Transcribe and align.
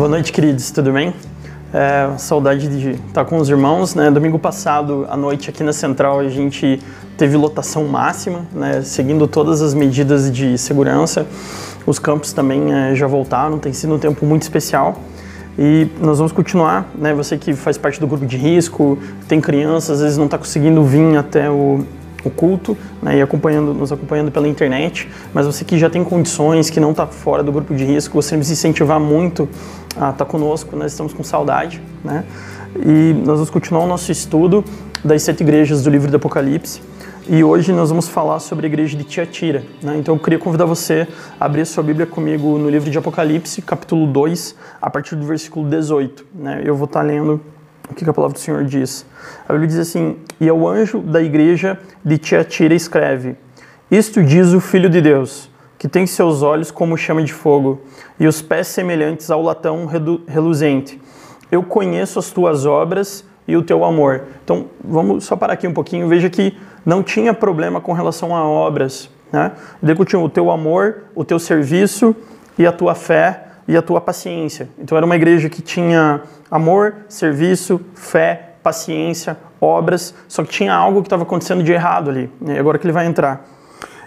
Boa 0.00 0.08
noite, 0.08 0.32
queridos, 0.32 0.70
tudo 0.70 0.94
bem? 0.94 1.12
É, 1.74 2.16
saudade 2.16 2.66
de 2.68 2.92
estar 2.92 3.22
com 3.26 3.36
os 3.36 3.50
irmãos, 3.50 3.94
né? 3.94 4.10
Domingo 4.10 4.38
passado, 4.38 5.06
à 5.10 5.14
noite, 5.14 5.50
aqui 5.50 5.62
na 5.62 5.74
Central, 5.74 6.20
a 6.20 6.28
gente 6.30 6.80
teve 7.18 7.36
lotação 7.36 7.84
máxima, 7.84 8.46
né? 8.50 8.80
Seguindo 8.80 9.28
todas 9.28 9.60
as 9.60 9.74
medidas 9.74 10.32
de 10.32 10.56
segurança. 10.56 11.26
Os 11.84 11.98
campos 11.98 12.32
também 12.32 12.72
é, 12.72 12.94
já 12.94 13.06
voltaram, 13.06 13.58
tem 13.58 13.74
sido 13.74 13.94
um 13.94 13.98
tempo 13.98 14.24
muito 14.24 14.40
especial. 14.40 14.98
E 15.58 15.86
nós 16.00 16.16
vamos 16.16 16.32
continuar, 16.32 16.90
né? 16.94 17.12
Você 17.12 17.36
que 17.36 17.52
faz 17.52 17.76
parte 17.76 18.00
do 18.00 18.06
grupo 18.06 18.24
de 18.24 18.38
risco, 18.38 18.98
tem 19.28 19.38
crianças, 19.38 19.98
às 19.98 20.00
vezes 20.00 20.16
não 20.16 20.24
está 20.24 20.38
conseguindo 20.38 20.82
vir 20.82 21.14
até 21.18 21.50
o, 21.50 21.84
o 22.24 22.30
culto 22.30 22.76
né, 23.02 23.18
e 23.18 23.22
acompanhando, 23.22 23.72
nos 23.72 23.92
acompanhando 23.92 24.30
pela 24.30 24.48
internet, 24.48 25.08
mas 25.32 25.46
você 25.46 25.64
que 25.64 25.78
já 25.78 25.88
tem 25.88 26.04
condições, 26.04 26.70
que 26.70 26.80
não 26.80 26.90
está 26.90 27.06
fora 27.06 27.42
do 27.42 27.52
grupo 27.52 27.74
de 27.74 27.84
risco, 27.84 28.14
gostaríamos 28.14 28.46
de 28.46 28.52
incentivar 28.52 29.00
muito 29.00 29.48
a 29.96 30.10
estar 30.10 30.12
tá 30.12 30.24
conosco, 30.24 30.76
nós 30.76 30.92
estamos 30.92 31.12
com 31.12 31.22
saudade. 31.22 31.80
Né? 32.04 32.24
E 32.76 33.14
nós 33.24 33.36
vamos 33.36 33.50
continuar 33.50 33.84
o 33.84 33.86
nosso 33.86 34.12
estudo 34.12 34.64
das 35.04 35.22
sete 35.22 35.42
igrejas 35.42 35.82
do 35.82 35.90
livro 35.90 36.10
do 36.10 36.16
Apocalipse. 36.16 36.80
E 37.28 37.44
hoje 37.44 37.72
nós 37.72 37.90
vamos 37.90 38.08
falar 38.08 38.40
sobre 38.40 38.66
a 38.66 38.68
igreja 38.68 38.96
de 38.96 39.04
Tiatira. 39.04 39.62
Né? 39.82 39.96
Então 39.98 40.14
eu 40.14 40.18
queria 40.18 40.38
convidar 40.38 40.64
você 40.64 41.06
a 41.38 41.44
abrir 41.44 41.64
sua 41.64 41.82
Bíblia 41.82 42.06
comigo 42.06 42.58
no 42.58 42.68
livro 42.68 42.90
de 42.90 42.98
Apocalipse, 42.98 43.62
capítulo 43.62 44.06
2, 44.06 44.56
a 44.80 44.90
partir 44.90 45.16
do 45.16 45.26
versículo 45.26 45.68
18. 45.68 46.26
Né? 46.34 46.62
Eu 46.64 46.74
vou 46.74 46.86
estar 46.86 47.00
tá 47.00 47.06
lendo 47.06 47.40
o 47.90 47.94
que 47.94 48.08
a 48.08 48.12
palavra 48.12 48.34
do 48.34 48.40
Senhor 48.40 48.64
diz. 48.64 49.04
A 49.48 49.52
Bíblia 49.52 49.68
diz 49.68 49.78
assim: 49.78 50.16
E 50.40 50.48
ao 50.48 50.66
anjo 50.66 51.00
da 51.00 51.20
igreja 51.20 51.78
de 52.04 52.18
Tiatira 52.18 52.74
escreve: 52.74 53.36
Isto 53.90 54.22
diz 54.22 54.52
o 54.52 54.60
Filho 54.60 54.88
de 54.88 55.00
Deus, 55.00 55.50
que 55.78 55.88
tem 55.88 56.06
seus 56.06 56.42
olhos 56.42 56.70
como 56.70 56.96
chama 56.96 57.22
de 57.22 57.32
fogo 57.32 57.80
e 58.18 58.26
os 58.26 58.40
pés 58.40 58.68
semelhantes 58.68 59.30
ao 59.30 59.42
latão 59.42 59.86
reluzente. 60.26 61.00
Eu 61.50 61.62
conheço 61.62 62.18
as 62.18 62.30
tuas 62.30 62.64
obras 62.64 63.24
e 63.46 63.56
o 63.56 63.62
teu 63.62 63.84
amor. 63.84 64.22
Então, 64.44 64.66
vamos 64.84 65.24
só 65.24 65.34
parar 65.34 65.54
aqui 65.54 65.66
um 65.66 65.74
pouquinho. 65.74 66.06
Veja 66.06 66.30
que 66.30 66.56
não 66.86 67.02
tinha 67.02 67.34
problema 67.34 67.80
com 67.80 67.92
relação 67.92 68.34
a 68.34 68.44
obras. 68.44 69.10
Né? 69.32 69.52
Ele 69.82 69.94
continua: 69.94 70.24
o 70.24 70.30
teu 70.30 70.50
amor, 70.50 71.04
o 71.14 71.24
teu 71.24 71.38
serviço 71.38 72.14
e 72.56 72.66
a 72.66 72.72
tua 72.72 72.94
fé 72.94 73.49
e 73.70 73.76
a 73.76 73.82
tua 73.82 74.00
paciência. 74.00 74.68
Então 74.76 74.98
era 74.98 75.06
uma 75.06 75.14
igreja 75.14 75.48
que 75.48 75.62
tinha 75.62 76.22
amor, 76.50 76.96
serviço, 77.08 77.80
fé, 77.94 78.54
paciência, 78.64 79.36
obras, 79.60 80.12
só 80.26 80.42
que 80.42 80.50
tinha 80.50 80.74
algo 80.74 81.02
que 81.02 81.06
estava 81.06 81.22
acontecendo 81.22 81.62
de 81.62 81.72
errado 81.72 82.10
ali. 82.10 82.28
E 82.44 82.58
agora 82.58 82.78
que 82.78 82.84
ele 82.84 82.92
vai 82.92 83.06
entrar. 83.06 83.46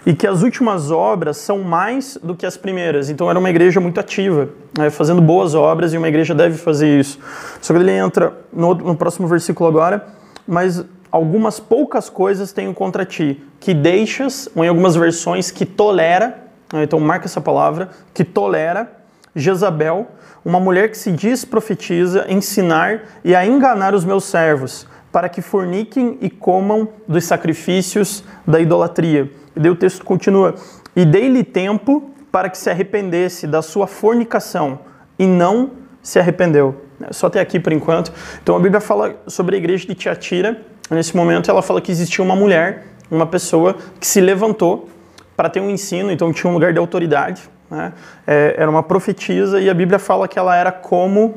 E 0.04 0.12
que 0.12 0.26
as 0.26 0.42
últimas 0.42 0.90
obras 0.90 1.38
são 1.38 1.60
mais 1.62 2.18
do 2.22 2.36
que 2.36 2.44
as 2.44 2.58
primeiras. 2.58 3.08
Então 3.08 3.30
era 3.30 3.38
uma 3.38 3.48
igreja 3.48 3.80
muito 3.80 3.98
ativa, 3.98 4.50
né, 4.76 4.90
fazendo 4.90 5.22
boas 5.22 5.54
obras, 5.54 5.94
e 5.94 5.96
uma 5.96 6.08
igreja 6.08 6.34
deve 6.34 6.58
fazer 6.58 7.00
isso. 7.00 7.18
Só 7.62 7.72
que 7.72 7.80
ele 7.80 7.92
entra 7.92 8.34
no, 8.52 8.74
no 8.74 8.94
próximo 8.94 9.26
versículo 9.26 9.66
agora, 9.66 10.04
mas 10.46 10.84
algumas 11.10 11.58
poucas 11.58 12.10
coisas 12.10 12.52
tenho 12.52 12.74
contra 12.74 13.06
ti, 13.06 13.42
que 13.58 13.72
deixas, 13.72 14.46
ou 14.54 14.62
em 14.62 14.68
algumas 14.68 14.94
versões, 14.94 15.50
que 15.50 15.64
tolera, 15.64 16.38
né, 16.70 16.82
então 16.82 17.00
marca 17.00 17.24
essa 17.24 17.40
palavra, 17.40 17.88
que 18.12 18.22
tolera 18.22 19.03
Jezabel, 19.34 20.08
uma 20.44 20.60
mulher 20.60 20.90
que 20.90 20.98
se 20.98 21.10
diz 21.10 21.44
profetiza, 21.44 22.26
ensinar 22.28 23.02
e 23.24 23.34
a 23.34 23.46
enganar 23.46 23.94
os 23.94 24.04
meus 24.04 24.24
servos, 24.24 24.86
para 25.10 25.28
que 25.28 25.40
forniquem 25.40 26.18
e 26.20 26.28
comam 26.28 26.88
dos 27.06 27.24
sacrifícios 27.24 28.24
da 28.46 28.60
idolatria. 28.60 29.30
E 29.54 29.60
daí 29.60 29.70
o 29.70 29.76
texto 29.76 30.04
continua: 30.04 30.54
E 30.94 31.04
dei-lhe 31.04 31.42
tempo 31.42 32.10
para 32.30 32.48
que 32.48 32.58
se 32.58 32.68
arrependesse 32.68 33.46
da 33.46 33.62
sua 33.62 33.86
fornicação, 33.86 34.80
e 35.18 35.26
não 35.26 35.70
se 36.02 36.18
arrependeu. 36.18 36.82
Só 37.10 37.26
até 37.26 37.40
aqui 37.40 37.58
por 37.58 37.72
enquanto. 37.72 38.12
Então 38.42 38.56
a 38.56 38.60
Bíblia 38.60 38.80
fala 38.80 39.16
sobre 39.26 39.56
a 39.56 39.58
igreja 39.58 39.86
de 39.86 39.94
Tiatira. 39.94 40.60
Nesse 40.90 41.16
momento 41.16 41.50
ela 41.50 41.62
fala 41.62 41.80
que 41.80 41.90
existia 41.90 42.24
uma 42.24 42.36
mulher, 42.36 42.86
uma 43.10 43.26
pessoa 43.26 43.76
que 43.98 44.06
se 44.06 44.20
levantou 44.20 44.88
para 45.36 45.48
ter 45.48 45.60
um 45.60 45.70
ensino, 45.70 46.10
então 46.12 46.32
tinha 46.32 46.50
um 46.50 46.54
lugar 46.54 46.72
de 46.72 46.78
autoridade, 46.78 47.42
né? 47.70 47.92
É, 48.26 48.54
era 48.58 48.70
uma 48.70 48.82
profetisa 48.82 49.60
e 49.60 49.68
a 49.68 49.74
Bíblia 49.74 49.98
fala 49.98 50.28
que 50.28 50.38
ela 50.38 50.56
era 50.56 50.70
como 50.70 51.34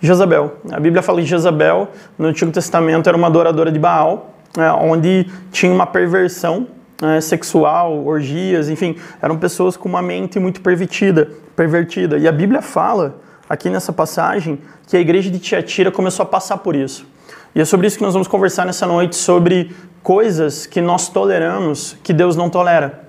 Jezabel. 0.00 0.58
A 0.70 0.80
Bíblia 0.80 1.02
fala 1.02 1.20
que 1.20 1.26
Jezabel, 1.26 1.88
no 2.18 2.28
Antigo 2.28 2.50
Testamento, 2.50 3.08
era 3.08 3.16
uma 3.16 3.26
adoradora 3.26 3.72
de 3.72 3.78
Baal, 3.78 4.34
né? 4.56 4.70
onde 4.72 5.26
tinha 5.50 5.72
uma 5.72 5.86
perversão 5.86 6.66
né? 7.00 7.20
sexual, 7.20 8.04
orgias, 8.06 8.68
enfim, 8.68 8.96
eram 9.22 9.38
pessoas 9.38 9.76
com 9.76 9.88
uma 9.88 10.02
mente 10.02 10.38
muito 10.38 10.60
pervertida, 10.60 11.30
pervertida. 11.56 12.18
E 12.18 12.28
a 12.28 12.32
Bíblia 12.32 12.60
fala, 12.60 13.20
aqui 13.48 13.70
nessa 13.70 13.92
passagem, 13.92 14.58
que 14.86 14.96
a 14.96 15.00
igreja 15.00 15.30
de 15.30 15.38
Tiatira 15.38 15.90
começou 15.90 16.22
a 16.22 16.26
passar 16.26 16.58
por 16.58 16.76
isso. 16.76 17.06
E 17.54 17.60
é 17.60 17.64
sobre 17.64 17.86
isso 17.86 17.96
que 17.96 18.02
nós 18.02 18.12
vamos 18.12 18.28
conversar 18.28 18.66
nessa 18.66 18.86
noite, 18.86 19.16
sobre 19.16 19.74
coisas 20.02 20.66
que 20.66 20.80
nós 20.80 21.08
toleramos 21.08 21.96
que 22.02 22.12
Deus 22.12 22.36
não 22.36 22.50
tolera. 22.50 23.03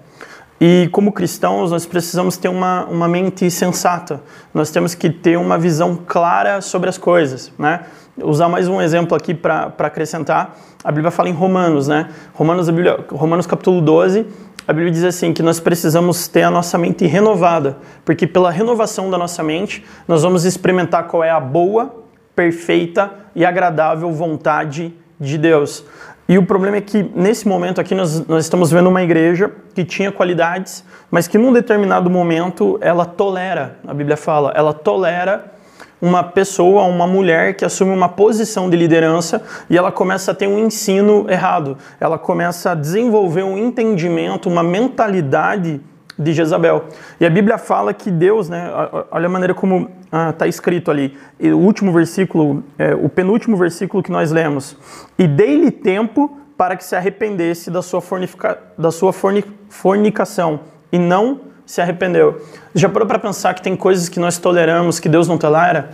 E 0.59 0.87
como 0.91 1.11
cristãos, 1.11 1.71
nós 1.71 1.85
precisamos 1.85 2.37
ter 2.37 2.47
uma, 2.47 2.85
uma 2.85 3.07
mente 3.07 3.49
sensata, 3.51 4.21
nós 4.53 4.71
temos 4.71 4.95
que 4.95 5.09
ter 5.09 5.37
uma 5.37 5.57
visão 5.57 5.99
clara 6.07 6.61
sobre 6.61 6.89
as 6.89 6.97
coisas. 6.97 7.51
Né? 7.59 7.81
Usar 8.23 8.47
mais 8.47 8.67
um 8.69 8.81
exemplo 8.81 9.17
aqui 9.17 9.33
para 9.33 9.73
acrescentar, 9.79 10.55
a 10.81 10.91
Bíblia 10.91 11.11
fala 11.11 11.27
em 11.27 11.33
Romanos, 11.33 11.87
né? 11.87 12.09
Romanos, 12.33 12.69
Bíblia, 12.69 13.03
Romanos 13.11 13.45
capítulo 13.45 13.81
12, 13.81 14.25
a 14.67 14.71
Bíblia 14.71 14.91
diz 14.91 15.03
assim 15.03 15.33
que 15.33 15.43
nós 15.43 15.59
precisamos 15.59 16.27
ter 16.27 16.43
a 16.43 16.49
nossa 16.49 16.77
mente 16.77 17.05
renovada, 17.05 17.77
porque 18.05 18.25
pela 18.25 18.49
renovação 18.49 19.09
da 19.09 19.17
nossa 19.17 19.43
mente, 19.43 19.83
nós 20.07 20.23
vamos 20.23 20.45
experimentar 20.45 21.07
qual 21.07 21.23
é 21.23 21.29
a 21.29 21.39
boa, 21.39 22.03
perfeita 22.35 23.11
e 23.35 23.43
agradável 23.43 24.11
vontade 24.11 24.93
de 25.19 25.37
Deus. 25.37 25.83
E 26.27 26.37
o 26.39 26.45
problema 26.45 26.77
é 26.77 26.81
que 26.81 27.03
nesse 27.15 27.47
momento 27.47 27.79
aqui 27.79 27.93
nós, 27.93 28.25
nós 28.27 28.45
estamos 28.45 28.71
vendo 28.71 28.89
uma 28.89 29.03
igreja 29.03 29.51
que 29.75 29.85
tinha 29.85 30.11
qualidades, 30.11 30.83
mas 31.11 31.27
que 31.27 31.37
num 31.37 31.53
determinado 31.53 32.09
momento 32.09 32.79
ela 32.81 33.05
tolera, 33.05 33.77
a 33.87 33.93
Bíblia 33.93 34.17
fala, 34.17 34.51
ela 34.55 34.73
tolera 34.73 35.53
uma 36.01 36.23
pessoa, 36.23 36.83
uma 36.83 37.05
mulher 37.05 37.55
que 37.55 37.63
assume 37.63 37.91
uma 37.91 38.09
posição 38.09 38.69
de 38.69 38.75
liderança 38.75 39.41
e 39.69 39.77
ela 39.77 39.91
começa 39.91 40.31
a 40.31 40.35
ter 40.35 40.47
um 40.47 40.57
ensino 40.57 41.25
errado. 41.29 41.77
Ela 41.99 42.17
começa 42.17 42.71
a 42.71 42.75
desenvolver 42.75 43.43
um 43.43 43.57
entendimento, 43.57 44.49
uma 44.49 44.63
mentalidade 44.63 45.79
de 46.17 46.33
Jezabel. 46.33 46.85
E 47.19 47.25
a 47.25 47.29
Bíblia 47.29 47.57
fala 47.57 47.93
que 47.93 48.09
Deus, 48.09 48.49
né, 48.49 48.69
olha 49.11 49.25
a 49.25 49.29
maneira 49.29 49.53
como 49.53 49.89
está 50.05 50.45
ah, 50.45 50.47
escrito 50.47 50.89
ali, 50.89 51.17
o 51.39 51.57
último 51.57 51.91
versículo, 51.91 52.63
é, 52.77 52.95
o 52.95 53.09
penúltimo 53.09 53.57
versículo 53.57 54.01
que 54.01 54.11
nós 54.11 54.31
lemos, 54.31 54.77
e 55.17 55.27
dei-lhe 55.27 55.71
tempo 55.71 56.39
para 56.57 56.75
que 56.75 56.83
se 56.83 56.95
arrependesse 56.95 57.69
da 57.69 57.81
sua, 57.81 58.01
fornifica, 58.01 58.57
da 58.77 58.91
sua 58.91 59.11
forni, 59.11 59.43
fornicação, 59.69 60.61
e 60.91 60.97
não 60.97 61.41
se 61.65 61.81
arrependeu. 61.81 62.41
Já 62.73 62.87
parou 62.87 63.07
para 63.07 63.19
pensar 63.19 63.53
que 63.53 63.61
tem 63.61 63.75
coisas 63.75 64.07
que 64.07 64.19
nós 64.19 64.37
toleramos 64.37 64.99
que 64.99 65.09
Deus 65.09 65.27
não 65.27 65.37
tolera? 65.37 65.89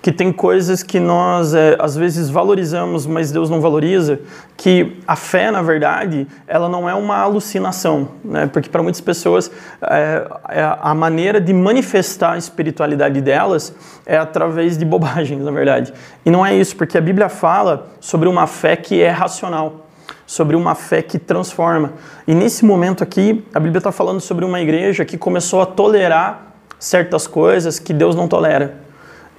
Que 0.00 0.10
tem 0.10 0.32
coisas 0.32 0.82
que 0.82 0.98
nós 0.98 1.54
é, 1.54 1.76
às 1.78 1.96
vezes 1.96 2.28
valorizamos, 2.28 3.06
mas 3.06 3.30
Deus 3.30 3.48
não 3.48 3.60
valoriza, 3.60 4.20
que 4.56 4.96
a 5.06 5.16
fé, 5.16 5.50
na 5.50 5.62
verdade, 5.62 6.26
ela 6.46 6.68
não 6.68 6.88
é 6.88 6.94
uma 6.94 7.16
alucinação, 7.18 8.08
né? 8.24 8.46
porque 8.46 8.68
para 8.68 8.82
muitas 8.82 9.00
pessoas 9.00 9.50
é, 9.82 10.26
é 10.48 10.76
a 10.80 10.94
maneira 10.94 11.40
de 11.40 11.52
manifestar 11.52 12.32
a 12.32 12.38
espiritualidade 12.38 13.20
delas 13.20 13.74
é 14.04 14.16
através 14.16 14.76
de 14.76 14.84
bobagens, 14.84 15.40
na 15.44 15.50
verdade. 15.50 15.92
E 16.24 16.30
não 16.30 16.44
é 16.44 16.54
isso, 16.54 16.76
porque 16.76 16.98
a 16.98 17.00
Bíblia 17.00 17.28
fala 17.28 17.88
sobre 18.00 18.28
uma 18.28 18.46
fé 18.46 18.76
que 18.76 19.00
é 19.00 19.10
racional 19.10 19.82
sobre 20.26 20.56
uma 20.56 20.74
fé 20.74 21.02
que 21.02 21.18
transforma. 21.18 21.92
E 22.26 22.34
nesse 22.34 22.64
momento 22.64 23.02
aqui, 23.02 23.44
a 23.52 23.60
Bíblia 23.60 23.78
está 23.78 23.92
falando 23.92 24.18
sobre 24.18 24.46
uma 24.46 24.60
igreja 24.60 25.04
que 25.04 25.18
começou 25.18 25.60
a 25.60 25.66
tolerar 25.66 26.54
certas 26.78 27.26
coisas 27.26 27.78
que 27.78 27.92
Deus 27.92 28.16
não 28.16 28.26
tolera. 28.26 28.81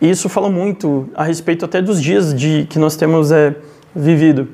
E 0.04 0.10
isso 0.10 0.28
fala 0.28 0.50
muito 0.50 1.08
a 1.16 1.24
respeito 1.24 1.64
até 1.64 1.82
dos 1.82 2.02
dias 2.02 2.36
de 2.36 2.66
que 2.70 2.78
nós 2.78 2.98
temos 2.98 3.32
é, 3.32 3.56
vivido 3.96 4.50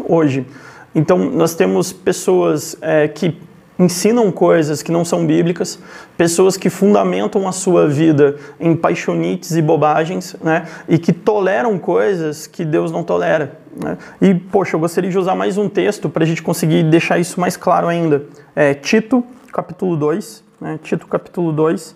hoje. 0.00 0.44
Então, 0.92 1.16
nós 1.16 1.54
temos 1.54 1.92
pessoas 1.92 2.76
é, 2.80 3.06
que 3.06 3.38
ensinam 3.78 4.32
coisas 4.32 4.82
que 4.82 4.90
não 4.90 5.04
são 5.04 5.24
bíblicas, 5.24 5.78
pessoas 6.16 6.56
que 6.56 6.68
fundamentam 6.68 7.46
a 7.46 7.52
sua 7.52 7.86
vida 7.86 8.34
em 8.58 8.74
paixonites 8.74 9.52
e 9.52 9.62
bobagens, 9.62 10.34
né? 10.42 10.66
E 10.88 10.98
que 10.98 11.12
toleram 11.12 11.78
coisas 11.78 12.48
que 12.48 12.64
Deus 12.64 12.90
não 12.90 13.04
tolera. 13.04 13.56
Né? 13.80 13.96
E, 14.20 14.34
poxa, 14.34 14.74
eu 14.74 14.80
gostaria 14.80 15.08
de 15.08 15.16
usar 15.16 15.36
mais 15.36 15.56
um 15.56 15.68
texto 15.68 16.08
para 16.08 16.24
a 16.24 16.26
gente 16.26 16.42
conseguir 16.42 16.82
deixar 16.82 17.16
isso 17.16 17.38
mais 17.38 17.56
claro 17.56 17.86
ainda. 17.86 18.24
É, 18.56 18.74
Tito, 18.74 19.24
capítulo 19.52 19.96
2, 19.96 20.42
né? 20.60 20.80
Tito, 20.82 21.06
capítulo 21.06 21.52
2, 21.52 21.94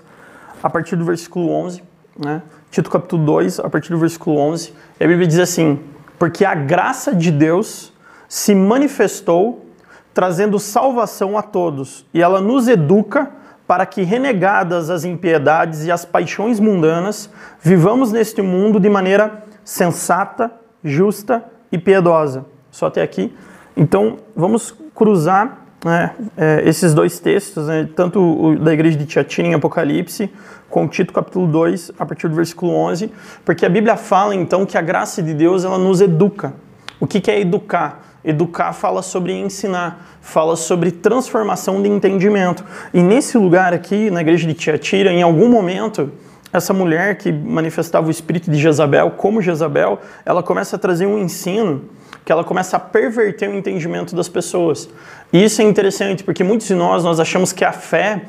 a 0.63 0.71
partir 0.71 0.95
do 0.95 1.05
versículo 1.05 1.51
11, 1.51 1.83
né? 2.17 2.41
Tito 2.71 2.91
capítulo 2.91 3.25
2, 3.25 3.61
a 3.61 3.71
partir 3.71 3.91
do 3.91 3.99
versículo 3.99 4.37
11, 4.37 4.75
a 5.01 5.07
Bíblia 5.07 5.27
diz 5.27 5.39
assim: 5.39 5.81
Porque 6.19 6.45
a 6.45 6.55
graça 6.55 7.15
de 7.15 7.31
Deus 7.31 7.93
se 8.29 8.55
manifestou 8.55 9.67
trazendo 10.13 10.59
salvação 10.59 11.39
a 11.39 11.43
todos, 11.43 12.05
e 12.13 12.21
ela 12.21 12.41
nos 12.41 12.69
educa 12.69 13.31
para 13.67 13.87
que, 13.87 14.03
renegadas 14.03 14.91
as 14.91 15.05
impiedades 15.05 15.85
e 15.85 15.91
as 15.91 16.05
paixões 16.05 16.61
mundanas, 16.61 17.31
vivamos 17.61 18.13
neste 18.13 18.43
mundo 18.43 18.79
de 18.81 18.89
maneira 18.89 19.45
sensata, 19.65 20.51
justa 20.83 21.45
e 21.71 21.79
piedosa. 21.79 22.47
Só 22.71 22.87
até 22.87 23.03
aqui. 23.03 23.35
Então, 23.77 24.17
vamos 24.35 24.75
cruzar 24.95 25.68
né, 25.85 26.13
é, 26.37 26.63
esses 26.65 26.93
dois 26.93 27.19
textos, 27.19 27.67
né, 27.67 27.89
tanto 27.95 28.21
o 28.21 28.59
da 28.59 28.73
igreja 28.73 28.97
de 28.97 29.07
Tiatira 29.07 29.49
em 29.49 29.55
Apocalipse, 29.55 30.31
com 30.69 30.87
Tito 30.87 31.13
capítulo 31.13 31.47
2, 31.47 31.93
a 31.99 32.05
partir 32.05 32.29
do 32.29 32.35
versículo 32.35 32.73
11, 32.75 33.11
porque 33.45 33.65
a 33.65 33.69
Bíblia 33.69 33.97
fala 33.97 34.35
então 34.35 34.67
que 34.67 34.77
a 34.77 34.83
graça 34.83 35.23
de 35.23 35.33
Deus 35.33 35.65
ela 35.65 35.79
nos 35.79 36.01
educa. 36.01 36.53
O 37.01 37.07
que, 37.07 37.21
que 37.21 37.31
é 37.31 37.41
educar? 37.41 38.05
Educar 38.25 38.73
fala 38.73 39.01
sobre 39.01 39.33
ensinar, 39.33 40.19
fala 40.21 40.57
sobre 40.57 40.91
transformação 40.91 41.81
de 41.81 41.89
entendimento. 41.89 42.65
E 42.93 43.01
nesse 43.01 43.39
lugar 43.39 43.73
aqui, 43.73 44.11
na 44.11 44.21
igreja 44.21 44.47
de 44.47 44.55
Tiatira, 44.55 45.11
em 45.13 45.23
algum 45.23 45.49
momento, 45.49 46.13
essa 46.53 46.75
mulher 46.75 47.17
que 47.17 47.31
manifestava 47.31 48.09
o 48.09 48.11
espírito 48.11 48.51
de 48.51 48.59
Jezabel, 48.59 49.13
como 49.13 49.41
Jezabel, 49.41 50.01
ela 50.27 50.43
começa 50.43 50.77
a 50.77 50.79
trazer 50.79 51.07
um 51.07 51.19
ensino 51.19 51.85
que 52.25 52.33
ela 52.33 52.45
começa 52.45 52.77
a 52.77 52.81
perverter 52.81 53.49
o 53.49 53.55
entendimento 53.55 54.15
das 54.15 54.29
pessoas. 54.29 54.87
E 55.33 55.45
isso 55.45 55.61
é 55.61 55.65
interessante, 55.65 56.25
porque 56.25 56.43
muitos 56.43 56.67
de 56.67 56.75
nós, 56.75 57.05
nós 57.05 57.21
achamos 57.21 57.53
que 57.53 57.65
a 57.65 57.73
fé, 57.73 58.23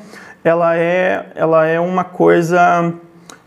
ela 0.44 0.76
é, 0.76 1.32
ela 1.34 1.66
é 1.66 1.80
uma 1.80 2.04
coisa 2.04 2.92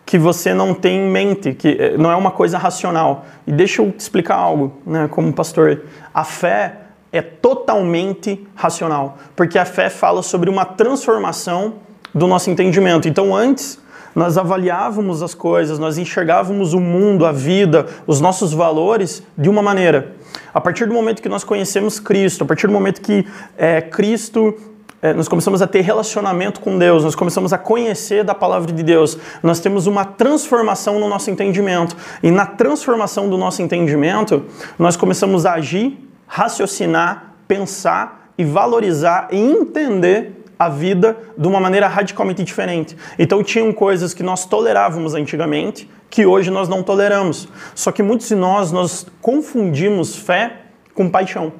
que 0.05 0.17
você 0.17 0.53
não 0.53 0.73
tem 0.73 1.07
em 1.07 1.09
mente, 1.09 1.53
que 1.53 1.69
eh, 1.69 1.97
não 1.97 2.11
é 2.11 2.15
uma 2.15 2.31
coisa 2.31 2.57
racional. 2.57 3.25
E 3.47 3.51
deixa 3.51 3.81
eu 3.81 3.91
te 3.91 3.99
explicar 3.99 4.35
algo, 4.35 4.73
né, 4.85 5.07
como 5.09 5.31
pastor. 5.31 5.83
A 6.13 6.23
fé 6.23 6.77
é 7.11 7.21
totalmente 7.21 8.45
racional, 8.55 9.17
porque 9.35 9.57
a 9.57 9.65
fé 9.65 9.89
fala 9.89 10.21
sobre 10.23 10.49
uma 10.49 10.65
transformação 10.65 11.75
do 12.13 12.27
nosso 12.27 12.49
entendimento. 12.49 13.07
Então, 13.07 13.35
antes 13.35 13.79
nós 14.15 14.37
avaliávamos 14.37 15.21
as 15.21 15.33
coisas, 15.33 15.79
nós 15.79 15.97
enxergávamos 15.97 16.73
o 16.73 16.79
mundo, 16.79 17.25
a 17.25 17.31
vida, 17.31 17.87
os 18.05 18.21
nossos 18.21 18.53
valores 18.53 19.23
de 19.37 19.49
uma 19.49 19.61
maneira. 19.61 20.15
A 20.53 20.61
partir 20.61 20.85
do 20.85 20.93
momento 20.93 21.21
que 21.21 21.29
nós 21.29 21.43
conhecemos 21.43 21.99
Cristo, 21.99 22.43
a 22.43 22.47
partir 22.47 22.67
do 22.67 22.73
momento 22.73 23.01
que 23.01 23.25
é, 23.57 23.81
Cristo 23.81 24.55
é, 25.03 25.13
nós 25.13 25.27
começamos 25.27 25.61
a 25.61 25.67
ter 25.67 25.81
relacionamento 25.81 26.61
com 26.61 26.77
Deus, 26.77 27.03
nós 27.03 27.13
começamos 27.13 27.51
a 27.51 27.57
conhecer 27.57 28.23
da 28.23 28.33
palavra 28.33 28.71
de 28.71 28.81
Deus, 28.83 29.17
nós 29.43 29.59
temos 29.59 29.85
uma 29.85 30.05
transformação 30.05 30.97
no 30.97 31.09
nosso 31.09 31.29
entendimento. 31.29 31.93
E 32.23 32.31
na 32.31 32.45
transformação 32.45 33.29
do 33.29 33.37
nosso 33.37 33.61
entendimento, 33.61 34.45
nós 34.79 34.95
começamos 34.95 35.45
a 35.45 35.55
agir, 35.55 35.99
raciocinar, 36.25 37.33
pensar 37.45 38.31
e 38.37 38.45
valorizar 38.45 39.27
e 39.29 39.37
entender 39.37 40.42
a 40.65 40.69
vida 40.69 41.17
de 41.37 41.47
uma 41.47 41.59
maneira 41.59 41.87
radicalmente 41.87 42.43
diferente. 42.43 42.95
Então 43.17 43.43
tinham 43.43 43.71
coisas 43.73 44.13
que 44.13 44.23
nós 44.23 44.45
tolerávamos 44.45 45.13
antigamente 45.13 45.89
que 46.09 46.25
hoje 46.25 46.51
nós 46.51 46.69
não 46.69 46.83
toleramos. 46.83 47.47
Só 47.73 47.91
que 47.91 48.03
muitos 48.03 48.27
de 48.27 48.35
nós 48.35 48.71
nós 48.71 49.05
confundimos 49.21 50.15
fé 50.15 50.57
com 50.93 51.09
paixão. 51.09 51.53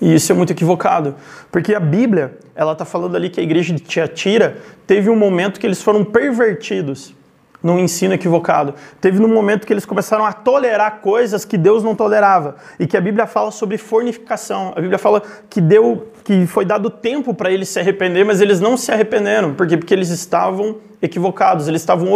E 0.00 0.14
isso 0.14 0.32
é 0.32 0.34
muito 0.34 0.52
equivocado, 0.52 1.14
porque 1.52 1.74
a 1.74 1.80
Bíblia, 1.80 2.38
ela 2.54 2.72
está 2.72 2.86
falando 2.86 3.16
ali 3.16 3.28
que 3.28 3.38
a 3.38 3.42
igreja 3.42 3.74
de 3.74 3.80
Tiatira 3.80 4.56
teve 4.86 5.10
um 5.10 5.16
momento 5.16 5.60
que 5.60 5.66
eles 5.66 5.82
foram 5.82 6.02
pervertidos 6.02 7.14
num 7.62 7.78
ensino 7.78 8.14
equivocado. 8.14 8.74
Teve 9.00 9.18
num 9.18 9.28
momento 9.28 9.66
que 9.66 9.72
eles 9.72 9.84
começaram 9.84 10.24
a 10.24 10.32
tolerar 10.32 11.00
coisas 11.00 11.44
que 11.44 11.58
Deus 11.58 11.82
não 11.82 11.94
tolerava 11.94 12.56
e 12.78 12.86
que 12.86 12.96
a 12.96 13.00
Bíblia 13.00 13.26
fala 13.26 13.50
sobre 13.50 13.76
fornificação. 13.76 14.72
A 14.76 14.80
Bíblia 14.80 14.98
fala 14.98 15.22
que 15.48 15.60
deu 15.60 16.08
que 16.24 16.46
foi 16.46 16.64
dado 16.64 16.90
tempo 16.90 17.34
para 17.34 17.50
eles 17.50 17.68
se 17.68 17.78
arrepender, 17.80 18.24
mas 18.24 18.40
eles 18.40 18.60
não 18.60 18.76
se 18.76 18.92
arrependeram, 18.92 19.54
porque 19.54 19.76
porque 19.76 19.94
eles 19.94 20.10
estavam 20.10 20.76
equivocados, 21.02 21.66
eles 21.66 21.80
estavam 21.80 22.08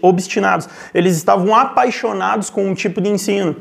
obstinados, 0.00 0.68
eles 0.94 1.16
estavam 1.16 1.54
apaixonados 1.54 2.48
com 2.48 2.66
um 2.66 2.74
tipo 2.74 3.00
de 3.00 3.10
ensino. 3.10 3.56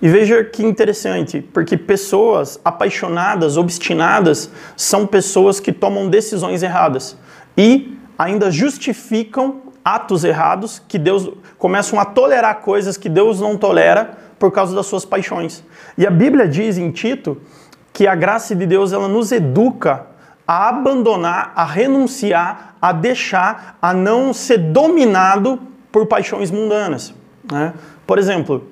E 0.00 0.08
veja 0.08 0.42
que 0.42 0.64
interessante, 0.64 1.40
porque 1.52 1.76
pessoas 1.76 2.58
apaixonadas, 2.64 3.56
obstinadas, 3.56 4.50
são 4.76 5.06
pessoas 5.06 5.60
que 5.60 5.70
tomam 5.70 6.08
decisões 6.08 6.62
erradas 6.62 7.16
e 7.56 7.96
ainda 8.18 8.50
justificam 8.50 9.71
atos 9.84 10.24
errados, 10.24 10.80
que 10.86 10.98
Deus 10.98 11.30
começam 11.58 11.98
a 11.98 12.04
tolerar 12.04 12.60
coisas 12.60 12.96
que 12.96 13.08
Deus 13.08 13.40
não 13.40 13.56
tolera 13.56 14.18
por 14.38 14.50
causa 14.50 14.74
das 14.74 14.86
suas 14.86 15.04
paixões. 15.04 15.64
E 15.96 16.06
a 16.06 16.10
Bíblia 16.10 16.48
diz 16.48 16.78
em 16.78 16.90
Tito 16.90 17.40
que 17.92 18.06
a 18.06 18.14
graça 18.14 18.54
de 18.54 18.66
Deus 18.66 18.92
ela 18.92 19.08
nos 19.08 19.32
educa 19.32 20.06
a 20.46 20.68
abandonar, 20.68 21.52
a 21.54 21.64
renunciar, 21.64 22.76
a 22.80 22.92
deixar, 22.92 23.78
a 23.80 23.94
não 23.94 24.32
ser 24.32 24.58
dominado 24.58 25.60
por 25.90 26.06
paixões 26.06 26.50
mundanas. 26.50 27.14
Né? 27.50 27.72
Por 28.06 28.18
exemplo, 28.18 28.66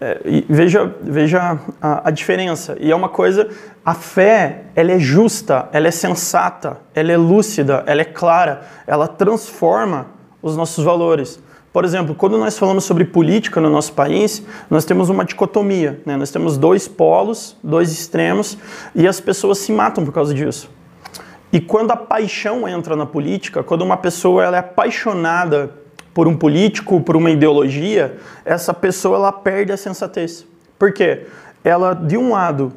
é, 0.00 0.18
veja, 0.48 0.94
veja 1.00 1.58
a, 1.80 2.08
a, 2.08 2.10
diferença. 2.10 2.76
E 2.80 2.90
é 2.90 2.96
uma 2.96 3.08
coisa, 3.08 3.48
a 3.84 3.94
fé, 3.94 4.64
ela 4.74 4.92
é 4.92 4.98
justa, 4.98 5.68
ela 5.72 5.86
é 5.86 5.90
sensata, 5.90 6.78
ela 6.94 7.12
é 7.12 7.16
lúcida, 7.16 7.84
ela 7.86 8.00
é 8.00 8.04
clara, 8.04 8.62
ela 8.86 9.06
transforma 9.06 10.06
os 10.42 10.56
nossos 10.56 10.84
valores. 10.84 11.40
Por 11.72 11.84
exemplo, 11.84 12.14
quando 12.14 12.36
nós 12.36 12.58
falamos 12.58 12.84
sobre 12.84 13.04
política 13.04 13.60
no 13.60 13.70
nosso 13.70 13.94
país, 13.94 14.44
nós 14.68 14.84
temos 14.84 15.08
uma 15.08 15.24
dicotomia, 15.24 16.02
né? 16.04 16.16
nós 16.16 16.30
temos 16.30 16.58
dois 16.58 16.86
polos, 16.86 17.56
dois 17.62 17.90
extremos, 17.90 18.58
e 18.94 19.08
as 19.08 19.20
pessoas 19.20 19.58
se 19.58 19.72
matam 19.72 20.04
por 20.04 20.12
causa 20.12 20.34
disso. 20.34 20.68
E 21.50 21.60
quando 21.60 21.90
a 21.90 21.96
paixão 21.96 22.68
entra 22.68 22.94
na 22.94 23.06
política, 23.06 23.62
quando 23.62 23.82
uma 23.82 23.96
pessoa 23.96 24.44
ela 24.44 24.56
é 24.56 24.60
apaixonada 24.60 25.70
por 26.12 26.28
um 26.28 26.36
político, 26.36 27.00
por 27.00 27.16
uma 27.16 27.30
ideologia, 27.30 28.18
essa 28.44 28.74
pessoa 28.74 29.16
ela 29.16 29.32
perde 29.32 29.72
a 29.72 29.76
sensatez. 29.76 30.46
Por 30.78 30.92
quê? 30.92 31.26
Ela, 31.64 31.94
de 31.94 32.18
um 32.18 32.32
lado, 32.32 32.72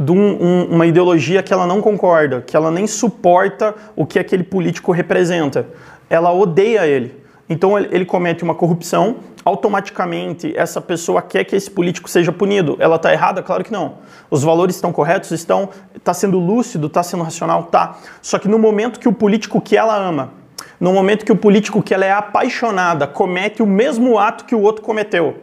de 0.00 0.10
um, 0.10 0.42
um, 0.42 0.64
uma 0.70 0.86
ideologia 0.86 1.42
que 1.42 1.52
ela 1.52 1.66
não 1.66 1.80
concorda, 1.80 2.40
que 2.40 2.56
ela 2.56 2.70
nem 2.70 2.86
suporta 2.86 3.74
o 3.94 4.06
que 4.06 4.18
aquele 4.18 4.42
político 4.42 4.90
representa 4.90 5.66
ela 6.10 6.32
odeia 6.32 6.84
ele. 6.86 7.16
Então 7.48 7.78
ele 7.78 8.04
comete 8.04 8.42
uma 8.42 8.54
corrupção, 8.54 9.16
automaticamente 9.44 10.52
essa 10.56 10.80
pessoa 10.80 11.22
quer 11.22 11.44
que 11.44 11.56
esse 11.56 11.70
político 11.70 12.10
seja 12.10 12.30
punido. 12.30 12.76
Ela 12.78 12.96
está 12.96 13.12
errada? 13.12 13.42
Claro 13.42 13.64
que 13.64 13.72
não. 13.72 13.98
Os 14.30 14.42
valores 14.42 14.74
estão 14.74 14.92
corretos? 14.92 15.30
Estão. 15.30 15.70
Está 15.94 16.12
sendo 16.12 16.38
lúcido? 16.38 16.88
Está 16.88 17.02
sendo 17.02 17.22
racional? 17.22 17.64
Tá. 17.64 17.96
Só 18.20 18.38
que 18.38 18.48
no 18.48 18.58
momento 18.58 19.00
que 19.00 19.08
o 19.08 19.12
político 19.12 19.60
que 19.60 19.76
ela 19.76 19.96
ama, 19.96 20.32
no 20.78 20.92
momento 20.92 21.24
que 21.24 21.32
o 21.32 21.36
político 21.36 21.82
que 21.82 21.94
ela 21.94 22.04
é 22.04 22.12
apaixonada 22.12 23.06
comete 23.06 23.62
o 23.62 23.66
mesmo 23.66 24.18
ato 24.18 24.44
que 24.44 24.54
o 24.54 24.60
outro 24.60 24.82
cometeu, 24.82 25.38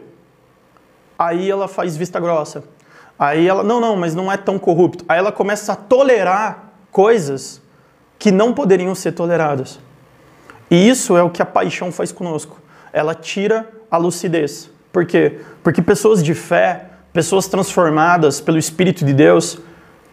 aí 1.18 1.50
ela 1.50 1.66
faz 1.66 1.96
vista 1.96 2.20
grossa. 2.20 2.64
Aí 3.18 3.48
ela, 3.48 3.64
não, 3.64 3.80
não, 3.80 3.96
mas 3.96 4.14
não 4.14 4.30
é 4.30 4.36
tão 4.36 4.58
corrupto. 4.58 5.04
Aí 5.08 5.18
ela 5.18 5.32
começa 5.32 5.72
a 5.72 5.76
tolerar 5.76 6.72
coisas 6.92 7.60
que 8.18 8.30
não 8.30 8.54
poderiam 8.54 8.94
ser 8.94 9.12
toleradas. 9.12 9.80
E 10.70 10.88
isso 10.88 11.16
é 11.16 11.22
o 11.22 11.30
que 11.30 11.42
a 11.42 11.46
paixão 11.46 11.90
faz 11.90 12.12
conosco. 12.12 12.60
Ela 12.92 13.14
tira 13.14 13.68
a 13.90 13.96
lucidez. 13.96 14.70
Por 14.92 15.06
quê? 15.06 15.40
Porque 15.62 15.82
pessoas 15.82 16.22
de 16.22 16.34
fé, 16.34 16.86
pessoas 17.12 17.48
transformadas 17.48 18.40
pelo 18.40 18.58
Espírito 18.58 19.04
de 19.04 19.12
Deus, 19.12 19.58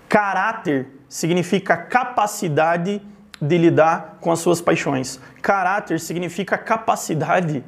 caráter 0.08 0.88
significa 1.08 1.78
capacidade 1.78 3.02
de 3.42 3.58
lidar 3.58 4.18
com 4.22 4.32
as 4.32 4.40
suas 4.40 4.62
paixões. 4.62 5.20
Caráter 5.42 6.00
significa 6.00 6.58
capacidade 6.58 7.64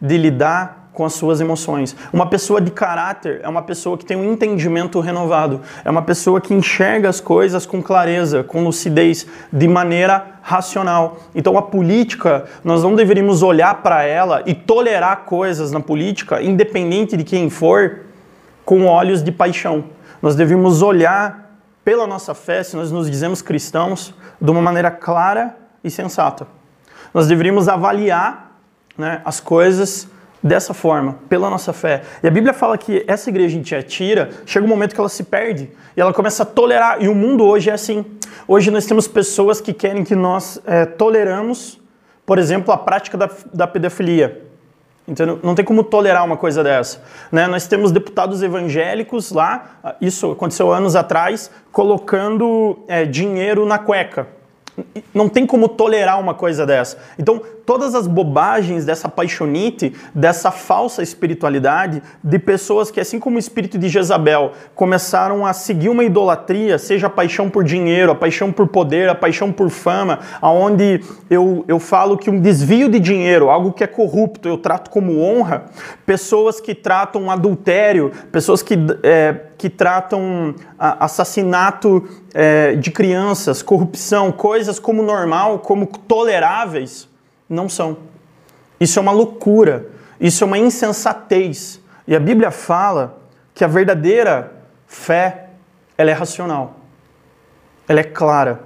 de 0.00 0.16
lidar 0.16 0.77
com 0.98 1.04
as 1.04 1.12
suas 1.12 1.40
emoções. 1.40 1.94
Uma 2.12 2.26
pessoa 2.26 2.60
de 2.60 2.72
caráter 2.72 3.40
é 3.44 3.48
uma 3.48 3.62
pessoa 3.62 3.96
que 3.96 4.04
tem 4.04 4.16
um 4.16 4.32
entendimento 4.32 4.98
renovado, 4.98 5.60
é 5.84 5.88
uma 5.88 6.02
pessoa 6.02 6.40
que 6.40 6.52
enxerga 6.52 7.08
as 7.08 7.20
coisas 7.20 7.64
com 7.64 7.80
clareza, 7.80 8.42
com 8.42 8.64
lucidez, 8.64 9.24
de 9.52 9.68
maneira 9.68 10.40
racional. 10.42 11.18
Então 11.36 11.56
a 11.56 11.62
política, 11.62 12.46
nós 12.64 12.82
não 12.82 12.96
deveríamos 12.96 13.44
olhar 13.44 13.80
para 13.80 14.02
ela 14.02 14.42
e 14.44 14.52
tolerar 14.52 15.18
coisas 15.18 15.70
na 15.70 15.78
política, 15.78 16.42
independente 16.42 17.16
de 17.16 17.22
quem 17.22 17.48
for, 17.48 18.00
com 18.64 18.84
olhos 18.84 19.22
de 19.22 19.30
paixão. 19.30 19.84
Nós 20.20 20.34
devemos 20.34 20.82
olhar 20.82 21.62
pela 21.84 22.08
nossa 22.08 22.34
fé, 22.34 22.64
se 22.64 22.74
nós 22.74 22.90
nos 22.90 23.08
dizemos 23.08 23.40
cristãos, 23.40 24.12
de 24.40 24.50
uma 24.50 24.60
maneira 24.60 24.90
clara 24.90 25.54
e 25.84 25.92
sensata. 25.92 26.48
Nós 27.14 27.28
deveríamos 27.28 27.68
avaliar 27.68 28.58
né, 28.98 29.22
as 29.24 29.38
coisas 29.38 30.08
dessa 30.42 30.72
forma, 30.72 31.18
pela 31.28 31.50
nossa 31.50 31.72
fé. 31.72 32.02
E 32.22 32.28
a 32.28 32.30
Bíblia 32.30 32.52
fala 32.52 32.78
que 32.78 33.04
essa 33.06 33.28
igreja 33.28 33.56
em 33.56 33.62
Tiatira, 33.62 34.30
chega 34.46 34.64
um 34.64 34.68
momento 34.68 34.94
que 34.94 35.00
ela 35.00 35.08
se 35.08 35.24
perde 35.24 35.70
e 35.96 36.00
ela 36.00 36.12
começa 36.12 36.42
a 36.42 36.46
tolerar. 36.46 37.02
E 37.02 37.08
o 37.08 37.14
mundo 37.14 37.44
hoje 37.44 37.70
é 37.70 37.72
assim. 37.72 38.04
Hoje 38.46 38.70
nós 38.70 38.86
temos 38.86 39.08
pessoas 39.08 39.60
que 39.60 39.72
querem 39.72 40.04
que 40.04 40.14
nós 40.14 40.60
é, 40.66 40.84
toleramos, 40.84 41.80
por 42.24 42.38
exemplo, 42.38 42.72
a 42.72 42.78
prática 42.78 43.16
da, 43.16 43.28
da 43.52 43.66
pedofilia. 43.66 44.44
Então, 45.08 45.38
não 45.42 45.54
tem 45.54 45.64
como 45.64 45.82
tolerar 45.82 46.22
uma 46.22 46.36
coisa 46.36 46.62
dessa. 46.62 47.02
Né? 47.32 47.46
Nós 47.46 47.66
temos 47.66 47.90
deputados 47.90 48.42
evangélicos 48.42 49.32
lá, 49.32 49.96
isso 50.02 50.32
aconteceu 50.32 50.70
anos 50.70 50.94
atrás, 50.94 51.50
colocando 51.72 52.78
é, 52.86 53.06
dinheiro 53.06 53.64
na 53.64 53.78
cueca. 53.78 54.37
Não 55.14 55.28
tem 55.28 55.46
como 55.46 55.68
tolerar 55.68 56.20
uma 56.20 56.34
coisa 56.34 56.66
dessa. 56.66 56.98
Então, 57.18 57.40
todas 57.66 57.94
as 57.94 58.06
bobagens 58.06 58.84
dessa 58.84 59.08
paixonite, 59.08 59.94
dessa 60.14 60.50
falsa 60.50 61.02
espiritualidade, 61.02 62.02
de 62.24 62.38
pessoas 62.38 62.90
que, 62.90 62.98
assim 62.98 63.18
como 63.18 63.36
o 63.36 63.38
espírito 63.38 63.76
de 63.76 63.88
Jezabel, 63.88 64.52
começaram 64.74 65.44
a 65.44 65.52
seguir 65.52 65.88
uma 65.88 66.02
idolatria, 66.02 66.78
seja 66.78 67.08
a 67.08 67.10
paixão 67.10 67.50
por 67.50 67.64
dinheiro, 67.64 68.10
a 68.10 68.14
paixão 68.14 68.50
por 68.50 68.68
poder, 68.68 69.08
a 69.08 69.14
paixão 69.14 69.52
por 69.52 69.68
fama, 69.68 70.20
aonde 70.40 71.02
eu, 71.28 71.64
eu 71.68 71.78
falo 71.78 72.16
que 72.16 72.30
um 72.30 72.40
desvio 72.40 72.88
de 72.88 72.98
dinheiro, 72.98 73.50
algo 73.50 73.72
que 73.72 73.84
é 73.84 73.86
corrupto, 73.86 74.48
eu 74.48 74.56
trato 74.56 74.90
como 74.90 75.20
honra, 75.20 75.66
pessoas 76.06 76.60
que 76.60 76.74
tratam 76.74 77.30
adultério, 77.30 78.12
pessoas 78.32 78.62
que, 78.62 78.78
é, 79.02 79.34
que 79.58 79.68
tratam 79.68 80.54
assassinato 80.78 82.08
é, 82.34 82.74
de 82.76 82.90
crianças, 82.90 83.62
corrupção, 83.62 84.30
coisas 84.32 84.78
como 84.78 85.02
normal, 85.02 85.60
como 85.60 85.86
toleráveis, 85.86 87.08
não 87.48 87.68
são. 87.68 87.96
Isso 88.80 88.98
é 88.98 89.02
uma 89.02 89.12
loucura, 89.12 89.86
isso 90.20 90.44
é 90.44 90.46
uma 90.46 90.58
insensatez. 90.58 91.80
E 92.06 92.14
a 92.14 92.20
Bíblia 92.20 92.50
fala 92.50 93.18
que 93.54 93.64
a 93.64 93.68
verdadeira 93.68 94.52
fé, 94.86 95.50
ela 95.96 96.10
é 96.10 96.14
racional. 96.14 96.76
Ela 97.88 98.00
é 98.00 98.04
clara, 98.04 98.60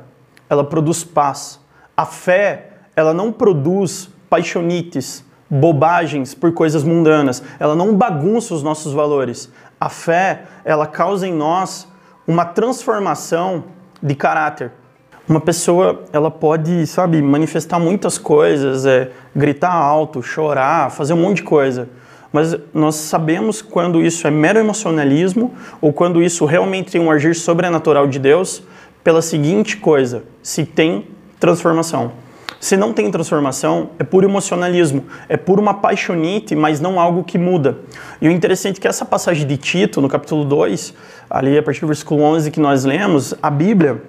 ela 0.48 0.64
produz 0.64 1.04
paz. 1.04 1.60
A 1.96 2.04
fé, 2.04 2.70
ela 2.94 3.14
não 3.14 3.32
produz 3.32 4.10
paixonites, 4.28 5.24
bobagens 5.48 6.34
por 6.34 6.52
coisas 6.52 6.82
mundanas. 6.82 7.42
Ela 7.58 7.74
não 7.74 7.94
bagunça 7.94 8.54
os 8.54 8.62
nossos 8.62 8.92
valores. 8.92 9.50
A 9.80 9.88
fé, 9.88 10.44
ela 10.64 10.86
causa 10.86 11.26
em 11.26 11.32
nós 11.32 11.88
uma 12.32 12.46
transformação 12.46 13.64
de 14.02 14.14
caráter. 14.14 14.72
Uma 15.28 15.40
pessoa, 15.40 16.04
ela 16.12 16.30
pode, 16.30 16.86
sabe, 16.86 17.20
manifestar 17.20 17.78
muitas 17.78 18.16
coisas, 18.16 18.86
é, 18.86 19.10
gritar 19.36 19.72
alto, 19.72 20.22
chorar, 20.22 20.90
fazer 20.90 21.12
um 21.12 21.18
monte 21.18 21.36
de 21.36 21.42
coisa. 21.42 21.88
Mas 22.32 22.56
nós 22.72 22.94
sabemos 22.94 23.60
quando 23.60 24.00
isso 24.00 24.26
é 24.26 24.30
mero 24.30 24.58
emocionalismo 24.58 25.52
ou 25.80 25.92
quando 25.92 26.22
isso 26.22 26.46
realmente 26.46 26.90
tem 26.92 27.00
um 27.00 27.10
agir 27.10 27.34
sobrenatural 27.34 28.06
de 28.06 28.18
Deus 28.18 28.62
pela 29.04 29.20
seguinte 29.20 29.76
coisa: 29.76 30.24
se 30.42 30.64
tem 30.64 31.08
transformação. 31.38 32.12
Se 32.62 32.76
não 32.76 32.92
tem 32.92 33.10
transformação, 33.10 33.90
é 33.98 34.04
puro 34.04 34.24
emocionalismo, 34.24 35.04
é 35.28 35.36
puro 35.36 35.60
uma 35.60 35.74
paixonite, 35.74 36.54
mas 36.54 36.78
não 36.78 37.00
algo 37.00 37.24
que 37.24 37.36
muda. 37.36 37.78
E 38.20 38.28
o 38.28 38.30
interessante 38.30 38.78
é 38.78 38.80
que 38.80 38.86
essa 38.86 39.04
passagem 39.04 39.44
de 39.44 39.56
Tito, 39.56 40.00
no 40.00 40.08
capítulo 40.08 40.44
2, 40.44 40.94
ali 41.28 41.58
a 41.58 41.62
partir 41.64 41.80
do 41.80 41.88
versículo 41.88 42.22
11 42.22 42.52
que 42.52 42.60
nós 42.60 42.84
lemos, 42.84 43.34
a 43.42 43.50
Bíblia, 43.50 44.00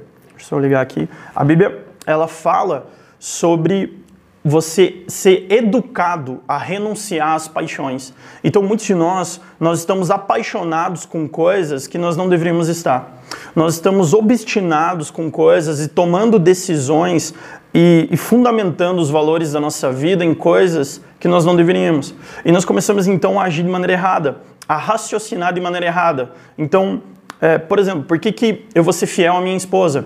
Deixa 0.43 0.55
eu 0.55 0.59
ligar 0.59 0.81
aqui. 0.81 1.07
A 1.33 1.41
Bíblia, 1.41 1.85
ela 2.05 2.27
fala 2.27 2.89
sobre 3.17 4.03
você 4.43 5.05
ser 5.07 5.47
educado 5.49 6.41
a 6.45 6.57
renunciar 6.57 7.33
às 7.33 7.47
paixões. 7.47 8.13
Então, 8.43 8.61
muitos 8.61 8.85
de 8.85 8.93
nós, 8.93 9.39
nós 9.57 9.79
estamos 9.79 10.11
apaixonados 10.11 11.05
com 11.05 11.29
coisas 11.29 11.87
que 11.87 11.97
nós 11.97 12.17
não 12.17 12.27
deveríamos 12.27 12.67
estar. 12.67 13.23
Nós 13.55 13.75
estamos 13.75 14.13
obstinados 14.13 15.09
com 15.09 15.31
coisas 15.31 15.79
e 15.79 15.87
tomando 15.87 16.37
decisões 16.37 17.33
e, 17.73 18.07
e 18.11 18.17
fundamentando 18.17 19.01
os 19.01 19.09
valores 19.09 19.51
da 19.51 19.59
nossa 19.59 19.91
vida 19.91 20.23
em 20.23 20.33
coisas 20.33 21.01
que 21.19 21.27
nós 21.27 21.43
não 21.45 21.55
deveríamos. 21.55 22.13
E 22.45 22.51
nós 22.51 22.65
começamos 22.65 23.07
então 23.07 23.39
a 23.39 23.43
agir 23.43 23.63
de 23.63 23.69
maneira 23.69 23.93
errada, 23.93 24.37
a 24.67 24.77
raciocinar 24.77 25.53
de 25.53 25.59
maneira 25.59 25.85
errada. 25.85 26.31
Então, 26.57 27.01
é, 27.41 27.57
por 27.57 27.79
exemplo, 27.79 28.03
por 28.03 28.19
que, 28.19 28.31
que 28.31 28.65
eu 28.75 28.83
vou 28.83 28.93
ser 28.93 29.07
fiel 29.07 29.35
à 29.35 29.41
minha 29.41 29.57
esposa? 29.57 30.05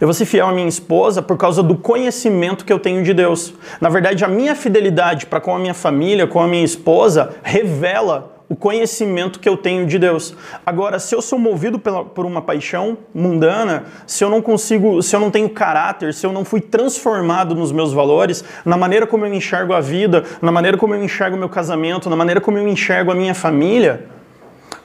Eu 0.00 0.06
vou 0.06 0.14
ser 0.14 0.24
fiel 0.24 0.46
à 0.46 0.52
minha 0.52 0.68
esposa 0.68 1.22
por 1.22 1.36
causa 1.36 1.62
do 1.62 1.76
conhecimento 1.76 2.64
que 2.64 2.72
eu 2.72 2.78
tenho 2.78 3.02
de 3.02 3.14
Deus. 3.14 3.54
Na 3.80 3.88
verdade, 3.88 4.24
a 4.24 4.28
minha 4.28 4.54
fidelidade 4.54 5.26
para 5.26 5.40
com 5.40 5.54
a 5.54 5.58
minha 5.58 5.74
família, 5.74 6.26
com 6.26 6.40
a 6.40 6.48
minha 6.48 6.64
esposa, 6.64 7.34
revela 7.42 8.39
o 8.50 8.56
conhecimento 8.56 9.38
que 9.38 9.48
eu 9.48 9.56
tenho 9.56 9.86
de 9.86 9.96
Deus. 9.96 10.34
Agora, 10.66 10.98
se 10.98 11.14
eu 11.14 11.22
sou 11.22 11.38
movido 11.38 11.78
pela, 11.78 12.04
por 12.04 12.26
uma 12.26 12.42
paixão 12.42 12.98
mundana, 13.14 13.84
se 14.08 14.24
eu 14.24 14.28
não 14.28 14.42
consigo, 14.42 15.00
se 15.04 15.14
eu 15.14 15.20
não 15.20 15.30
tenho 15.30 15.48
caráter, 15.48 16.12
se 16.12 16.26
eu 16.26 16.32
não 16.32 16.44
fui 16.44 16.60
transformado 16.60 17.54
nos 17.54 17.70
meus 17.70 17.92
valores, 17.92 18.42
na 18.64 18.76
maneira 18.76 19.06
como 19.06 19.24
eu 19.24 19.32
enxergo 19.32 19.72
a 19.72 19.80
vida, 19.80 20.24
na 20.42 20.50
maneira 20.50 20.76
como 20.76 20.96
eu 20.96 21.04
enxergo 21.04 21.36
o 21.36 21.38
meu 21.38 21.48
casamento, 21.48 22.10
na 22.10 22.16
maneira 22.16 22.40
como 22.40 22.58
eu 22.58 22.66
enxergo 22.66 23.12
a 23.12 23.14
minha 23.14 23.36
família, 23.36 24.08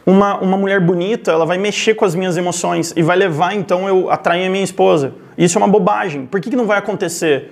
uma, 0.06 0.38
uma 0.38 0.58
mulher 0.58 0.80
bonita, 0.80 1.32
ela 1.32 1.44
vai 1.48 1.58
mexer 1.58 1.96
com 1.96 2.06
as 2.06 2.14
minhas 2.14 2.38
emoções 2.38 2.94
e 2.96 3.02
vai 3.02 3.18
levar 3.18 3.56
então 3.56 3.88
eu 3.88 4.12
atrair 4.12 4.46
a 4.46 4.50
minha 4.50 4.64
esposa. 4.64 5.16
Isso 5.36 5.58
é 5.58 5.60
uma 5.60 5.68
bobagem. 5.68 6.28
Por 6.28 6.40
que, 6.40 6.52
que 6.52 6.56
não 6.56 6.68
vai 6.68 6.78
acontecer? 6.78 7.52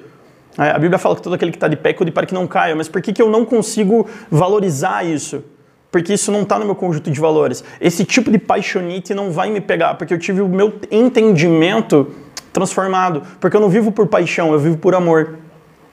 É, 0.59 0.69
a 0.69 0.77
Bíblia 0.77 0.99
fala 0.99 1.15
que 1.15 1.23
todo 1.23 1.33
aquele 1.33 1.49
que 1.49 1.57
está 1.57 1.67
de 1.67 1.75
pé 1.75 1.91
cuide 1.91 2.11
para 2.11 2.27
que 2.27 2.35
não 2.35 2.45
caia, 2.45 2.75
mas 2.75 2.87
por 2.87 3.01
que, 3.01 3.11
que 3.11 3.19
eu 3.19 3.31
não 3.31 3.43
consigo 3.43 4.07
valorizar 4.29 5.03
isso? 5.03 5.43
Porque 5.93 6.11
isso 6.11 6.31
não 6.31 6.41
está 6.41 6.57
no 6.57 6.65
meu 6.65 6.73
conjunto 6.73 7.11
de 7.11 7.19
valores. 7.21 7.63
Esse 7.79 8.03
tipo 8.03 8.31
de 8.31 8.39
paixonite 8.39 9.13
não 9.13 9.29
vai 9.29 9.51
me 9.51 9.61
pegar, 9.61 9.93
porque 9.93 10.11
eu 10.11 10.17
tive 10.17 10.41
o 10.41 10.49
meu 10.49 10.73
entendimento 10.89 12.07
transformado. 12.51 13.21
Porque 13.39 13.55
eu 13.55 13.61
não 13.61 13.69
vivo 13.69 13.91
por 13.91 14.07
paixão, 14.07 14.51
eu 14.51 14.57
vivo 14.57 14.75
por 14.75 14.95
amor. 14.95 15.37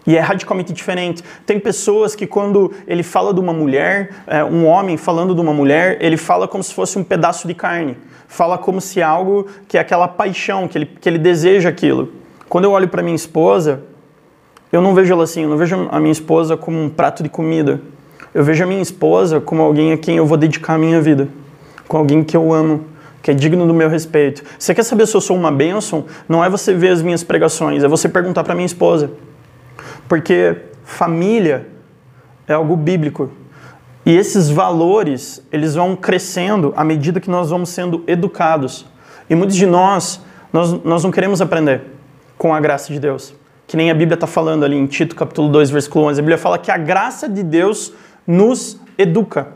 E 0.07 0.17
é 0.17 0.21
radicalmente 0.21 0.73
diferente. 0.73 1.23
Tem 1.45 1.61
pessoas 1.61 2.15
que, 2.15 2.27
quando 2.27 2.73
ele 2.87 3.03
fala 3.03 3.35
de 3.35 3.41
uma 3.41 3.53
mulher, 3.53 4.25
é, 4.27 4.43
um 4.43 4.67
homem 4.67 4.97
falando 4.97 5.35
de 5.35 5.41
uma 5.43 5.53
mulher, 5.53 5.99
ele 6.01 6.17
fala 6.17 6.49
como 6.49 6.65
se 6.65 6.73
fosse 6.73 6.99
um 6.99 7.05
pedaço 7.05 7.47
de 7.47 7.53
carne. 7.53 7.95
Fala 8.27 8.57
como 8.57 8.81
se 8.81 9.03
algo 9.03 9.49
que 9.69 9.77
é 9.77 9.83
aquela 9.83 10.09
paixão, 10.09 10.67
que 10.67 10.79
ele, 10.79 10.87
que 10.87 11.11
ele 11.11 11.19
deseja 11.19 11.69
aquilo. 11.69 12.11
Quando 12.49 12.65
eu 12.65 12.73
olho 12.73 12.89
para 12.89 13.03
minha 13.03 13.15
esposa, 13.15 13.83
eu 14.73 14.81
não 14.81 14.95
vejo 14.95 15.13
ela 15.13 15.25
assim, 15.25 15.43
eu 15.43 15.51
não 15.51 15.59
vejo 15.59 15.89
a 15.91 16.01
minha 16.01 16.13
esposa 16.13 16.57
como 16.57 16.83
um 16.83 16.89
prato 16.89 17.23
de 17.23 17.29
comida. 17.29 17.83
Eu 18.35 18.45
vejo 18.45 18.63
a 18.63 18.67
minha 18.67 18.81
esposa 18.81 19.41
como 19.41 19.63
alguém 19.63 19.93
a 19.93 19.99
quem 19.99 20.17
eu 20.17 20.27
vou 20.27 20.37
dedicar 20.37 20.75
a 20.75 20.79
minha 20.79 21.01
vida, 21.01 21.29
com 21.89 21.97
alguém 21.97 22.23
que 22.23 22.37
eu 22.37 22.53
amo, 22.53 22.87
que 23.23 23.31
é 23.31 23.35
digno 23.35 23.67
do 23.67 23.75
meu 23.75 23.89
respeito. 23.89 24.43
Você 24.59 24.75
quer 24.75 24.85
saber 24.85 25.07
se 25.07 25.17
eu 25.17 25.21
sou 25.21 25.37
uma 25.37 25.51
bênção? 25.51 26.07
Não 26.29 26.45
é 26.45 26.49
você 26.49 26.73
ver 26.73 26.89
as 26.89 27.03
minhas 27.03 27.25
pregações, 27.25 27.83
é 27.83 27.89
você 27.89 28.09
perguntar 28.09 28.45
para 28.45 28.55
minha 28.55 28.67
esposa. 28.67 29.11
Porque 30.09 30.57
família 30.85 31.67
é 32.47 32.55
algo 32.55 32.77
bíblico. 32.77 33.31
E 34.05 34.17
esses 34.17 34.49
valores, 34.49 35.43
eles 35.53 35.75
vão 35.75 35.95
crescendo 35.95 36.73
à 36.77 36.83
medida 36.83 37.21
que 37.21 37.31
nós 37.31 37.51
vamos 37.51 37.69
sendo 37.69 38.03
educados. 38.07 38.87
E 39.29 39.35
muitos 39.35 39.57
de 39.57 39.67
nós, 39.67 40.21
nós, 40.53 40.73
nós 40.85 41.05
não 41.05 41.11
queremos 41.11 41.41
aprender 41.41 41.83
com 42.39 42.55
a 42.55 42.61
graça 42.61 42.93
de 42.93 42.99
Deus. 42.99 43.35
Que 43.67 43.77
nem 43.77 43.91
a 43.91 43.95
Bíblia 43.95 44.15
está 44.15 44.27
falando 44.27 44.65
ali 44.65 44.77
em 44.77 44.87
Tito, 44.87 45.15
capítulo 45.15 45.49
2, 45.49 45.71
versículo 45.71 46.07
11. 46.07 46.19
A 46.19 46.23
Bíblia 46.23 46.39
fala 46.39 46.59
que 46.59 46.71
a 46.71 46.77
graça 46.77 47.29
de 47.29 47.43
Deus 47.43 47.93
nos 48.31 48.79
educa. 48.97 49.49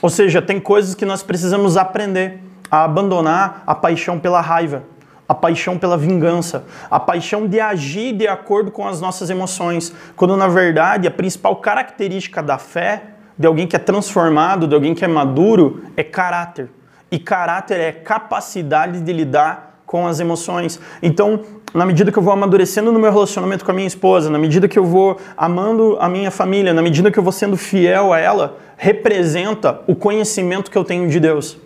Ou 0.00 0.10
seja, 0.10 0.40
tem 0.40 0.60
coisas 0.60 0.94
que 0.94 1.04
nós 1.04 1.22
precisamos 1.22 1.76
aprender 1.76 2.42
a 2.70 2.84
abandonar 2.84 3.62
a 3.66 3.74
paixão 3.74 4.18
pela 4.18 4.40
raiva 4.40 4.82
a 5.28 5.34
paixão 5.34 5.76
pela 5.76 5.96
vingança, 5.96 6.64
a 6.90 7.00
paixão 7.00 7.46
de 7.46 7.58
agir 7.58 8.12
de 8.12 8.28
acordo 8.28 8.70
com 8.70 8.86
as 8.86 9.00
nossas 9.00 9.28
emoções, 9.28 9.92
quando 10.14 10.36
na 10.36 10.46
verdade 10.46 11.08
a 11.08 11.10
principal 11.10 11.56
característica 11.56 12.42
da 12.42 12.58
fé, 12.58 13.02
de 13.38 13.46
alguém 13.46 13.66
que 13.66 13.76
é 13.76 13.78
transformado, 13.78 14.66
de 14.66 14.74
alguém 14.74 14.94
que 14.94 15.04
é 15.04 15.08
maduro, 15.08 15.84
é 15.96 16.02
caráter. 16.02 16.70
E 17.10 17.18
caráter 17.18 17.80
é 17.80 17.92
capacidade 17.92 19.00
de 19.00 19.12
lidar 19.12 19.80
com 19.84 20.06
as 20.06 20.20
emoções. 20.20 20.80
Então, 21.02 21.42
na 21.74 21.84
medida 21.84 22.10
que 22.10 22.18
eu 22.18 22.22
vou 22.22 22.32
amadurecendo 22.32 22.92
no 22.92 22.98
meu 22.98 23.10
relacionamento 23.10 23.64
com 23.64 23.70
a 23.70 23.74
minha 23.74 23.86
esposa, 23.86 24.30
na 24.30 24.38
medida 24.38 24.68
que 24.68 24.78
eu 24.78 24.84
vou 24.84 25.18
amando 25.36 25.96
a 26.00 26.08
minha 26.08 26.30
família, 26.30 26.72
na 26.72 26.82
medida 26.82 27.10
que 27.10 27.18
eu 27.18 27.22
vou 27.22 27.32
sendo 27.32 27.56
fiel 27.56 28.12
a 28.12 28.18
ela, 28.18 28.58
representa 28.76 29.80
o 29.86 29.94
conhecimento 29.94 30.70
que 30.70 30.78
eu 30.78 30.84
tenho 30.84 31.08
de 31.08 31.20
Deus. 31.20 31.58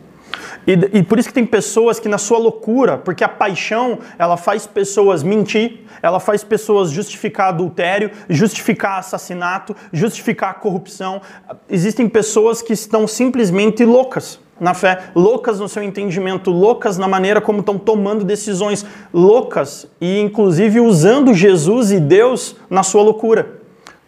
E, 0.66 0.98
e, 0.98 1.02
por 1.02 1.18
isso 1.18 1.28
que 1.28 1.34
tem 1.34 1.46
pessoas 1.46 1.98
que 1.98 2.08
na 2.08 2.18
sua 2.18 2.38
loucura, 2.38 2.98
porque 2.98 3.24
a 3.24 3.28
paixão, 3.28 3.98
ela 4.18 4.36
faz 4.36 4.66
pessoas 4.66 5.22
mentir, 5.22 5.80
ela 6.02 6.20
faz 6.20 6.44
pessoas 6.44 6.90
justificar 6.90 7.48
adultério, 7.48 8.10
justificar 8.28 8.98
assassinato, 8.98 9.74
justificar 9.92 10.60
corrupção. 10.60 11.20
Existem 11.68 12.08
pessoas 12.08 12.62
que 12.62 12.72
estão 12.72 13.06
simplesmente 13.06 13.84
loucas 13.84 14.38
na 14.60 14.74
fé, 14.74 15.10
loucas 15.14 15.58
no 15.58 15.68
seu 15.68 15.82
entendimento, 15.82 16.50
loucas 16.50 16.98
na 16.98 17.08
maneira 17.08 17.40
como 17.40 17.60
estão 17.60 17.78
tomando 17.78 18.24
decisões, 18.24 18.84
loucas 19.12 19.90
e 20.00 20.20
inclusive 20.20 20.78
usando 20.80 21.32
Jesus 21.32 21.90
e 21.90 21.98
Deus 21.98 22.54
na 22.68 22.82
sua 22.82 23.02
loucura 23.02 23.60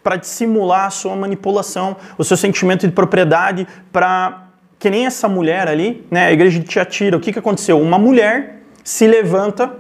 para 0.03 0.17
dissimular 0.17 0.87
a 0.87 0.91
sua 0.91 1.15
manipulação, 1.15 1.97
o 2.19 2.25
seu 2.25 2.37
sentimento 2.37 2.87
de 2.87 2.93
propriedade, 2.93 3.67
para 3.93 4.49
que 4.79 4.91
nem 4.91 5.07
essa 5.07 5.29
mulher 5.29 5.69
ali, 5.69 6.05
né, 6.11 6.27
a 6.27 6.33
igreja 6.33 6.59
de 6.59 6.67
Tiatira, 6.67 7.17
o 7.17 7.21
que, 7.21 7.33
que 7.33 7.39
aconteceu? 7.39 7.81
Uma 7.81 7.99
mulher 7.99 8.63
se 8.83 9.07
levanta 9.07 9.77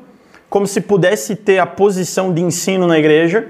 como 0.48 0.66
se 0.66 0.80
pudesse 0.80 1.34
ter 1.34 1.58
a 1.58 1.66
posição 1.66 2.32
de 2.32 2.40
ensino 2.40 2.86
na 2.86 2.98
igreja, 2.98 3.48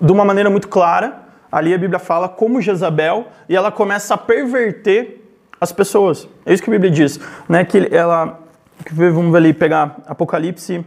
de 0.00 0.10
uma 0.10 0.24
maneira 0.24 0.50
muito 0.50 0.68
clara. 0.68 1.22
Ali 1.52 1.72
a 1.72 1.78
Bíblia 1.78 2.00
fala 2.00 2.28
como 2.28 2.60
Jezabel, 2.60 3.28
e 3.48 3.54
ela 3.54 3.70
começa 3.70 4.14
a 4.14 4.18
perverter 4.18 5.23
as 5.64 5.72
pessoas. 5.72 6.28
É 6.46 6.54
isso 6.54 6.62
que 6.62 6.70
a 6.70 6.72
Bíblia 6.72 6.90
diz, 6.90 7.18
né? 7.48 7.64
Que 7.64 7.88
ela, 7.90 8.40
vamos 8.92 9.32
ver 9.32 9.38
ali 9.38 9.52
pegar 9.52 9.96
Apocalipse 10.06 10.84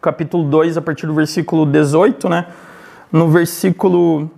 capítulo 0.00 0.44
2, 0.44 0.76
a 0.76 0.82
partir 0.82 1.06
do 1.06 1.14
versículo 1.14 1.66
18, 1.66 2.28
né? 2.28 2.46
No 3.10 3.28
versículo 3.28 4.30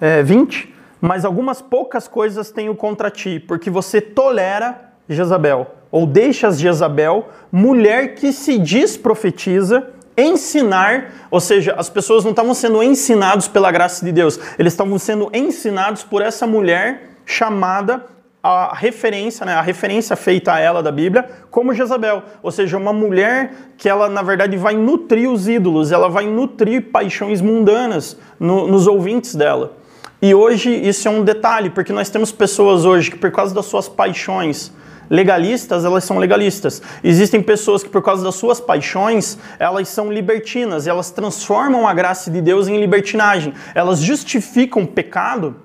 é, 0.00 0.22
20, 0.22 0.74
mas 1.00 1.24
algumas 1.24 1.62
poucas 1.62 2.06
coisas 2.06 2.50
tenho 2.50 2.74
contra 2.74 3.10
ti, 3.10 3.40
porque 3.40 3.70
você 3.70 4.00
tolera 4.00 4.92
Jezabel, 5.08 5.74
ou 5.90 6.06
deixas 6.06 6.60
Jezabel, 6.60 7.28
mulher 7.50 8.14
que 8.14 8.32
se 8.32 8.58
diz 8.58 8.96
profetiza, 8.96 9.88
ensinar, 10.16 11.12
ou 11.30 11.40
seja, 11.40 11.74
as 11.78 11.88
pessoas 11.88 12.24
não 12.24 12.32
estavam 12.32 12.52
sendo 12.52 12.82
ensinados 12.82 13.48
pela 13.48 13.72
graça 13.72 14.04
de 14.04 14.12
Deus, 14.12 14.38
eles 14.58 14.72
estavam 14.72 14.98
sendo 14.98 15.30
ensinados 15.32 16.04
por 16.04 16.20
essa 16.20 16.46
mulher 16.46 17.10
chamada 17.24 18.04
a 18.42 18.74
referência, 18.74 19.44
né, 19.44 19.54
a 19.54 19.60
referência 19.60 20.16
feita 20.16 20.54
a 20.54 20.58
ela 20.58 20.82
da 20.82 20.90
Bíblia, 20.90 21.28
como 21.50 21.74
Jezabel, 21.74 22.22
ou 22.42 22.50
seja, 22.50 22.76
uma 22.76 22.92
mulher 22.92 23.52
que 23.76 23.88
ela 23.88 24.08
na 24.08 24.22
verdade 24.22 24.56
vai 24.56 24.74
nutrir 24.74 25.30
os 25.30 25.46
ídolos, 25.46 25.92
ela 25.92 26.08
vai 26.08 26.26
nutrir 26.26 26.90
paixões 26.90 27.40
mundanas 27.40 28.16
no, 28.38 28.66
nos 28.66 28.86
ouvintes 28.86 29.34
dela. 29.34 29.76
E 30.22 30.34
hoje 30.34 30.70
isso 30.70 31.06
é 31.08 31.10
um 31.10 31.22
detalhe, 31.22 31.70
porque 31.70 31.92
nós 31.92 32.08
temos 32.08 32.32
pessoas 32.32 32.84
hoje 32.84 33.10
que 33.10 33.18
por 33.18 33.30
causa 33.30 33.54
das 33.54 33.66
suas 33.66 33.88
paixões 33.88 34.72
legalistas, 35.10 35.84
elas 35.84 36.04
são 36.04 36.18
legalistas. 36.18 36.80
Existem 37.02 37.42
pessoas 37.42 37.82
que 37.82 37.88
por 37.88 38.00
causa 38.00 38.22
das 38.22 38.36
suas 38.36 38.60
paixões, 38.60 39.36
elas 39.58 39.88
são 39.88 40.10
libertinas, 40.10 40.86
elas 40.86 41.10
transformam 41.10 41.86
a 41.86 41.92
graça 41.92 42.30
de 42.30 42.40
Deus 42.40 42.68
em 42.68 42.78
libertinagem. 42.78 43.52
Elas 43.74 43.98
justificam 43.98 44.86
pecado 44.86 45.56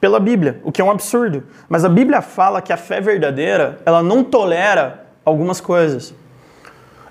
pela 0.00 0.20
Bíblia, 0.20 0.60
o 0.62 0.70
que 0.70 0.80
é 0.80 0.84
um 0.84 0.90
absurdo. 0.90 1.44
Mas 1.68 1.84
a 1.84 1.88
Bíblia 1.88 2.20
fala 2.20 2.60
que 2.60 2.72
a 2.72 2.76
fé 2.76 3.00
verdadeira, 3.00 3.78
ela 3.84 4.02
não 4.02 4.22
tolera 4.22 5.06
algumas 5.24 5.60
coisas. 5.60 6.14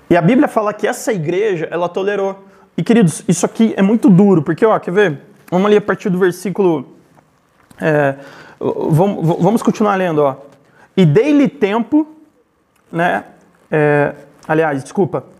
E 0.08 0.16
a 0.16 0.22
Bíblia 0.22 0.48
fala 0.48 0.72
que 0.72 0.86
essa 0.86 1.12
igreja, 1.12 1.68
ela 1.70 1.88
tolerou. 1.88 2.44
E 2.76 2.82
queridos, 2.82 3.22
isso 3.26 3.44
aqui 3.44 3.74
é 3.76 3.82
muito 3.82 4.08
duro, 4.08 4.42
porque, 4.42 4.64
ó, 4.64 4.78
quer 4.78 4.92
ver? 4.92 5.20
Vamos 5.50 5.66
ali 5.66 5.76
a 5.76 5.80
partir 5.80 6.10
do 6.10 6.18
versículo. 6.18 6.96
É, 7.80 8.14
vamos, 8.58 9.42
vamos 9.42 9.62
continuar 9.62 9.96
lendo, 9.96 10.22
ó. 10.22 10.36
E 10.96 11.04
dei-lhe 11.04 11.48
tempo, 11.48 12.06
né? 12.90 13.24
É, 13.70 14.14
aliás, 14.46 14.82
desculpa 14.82 15.35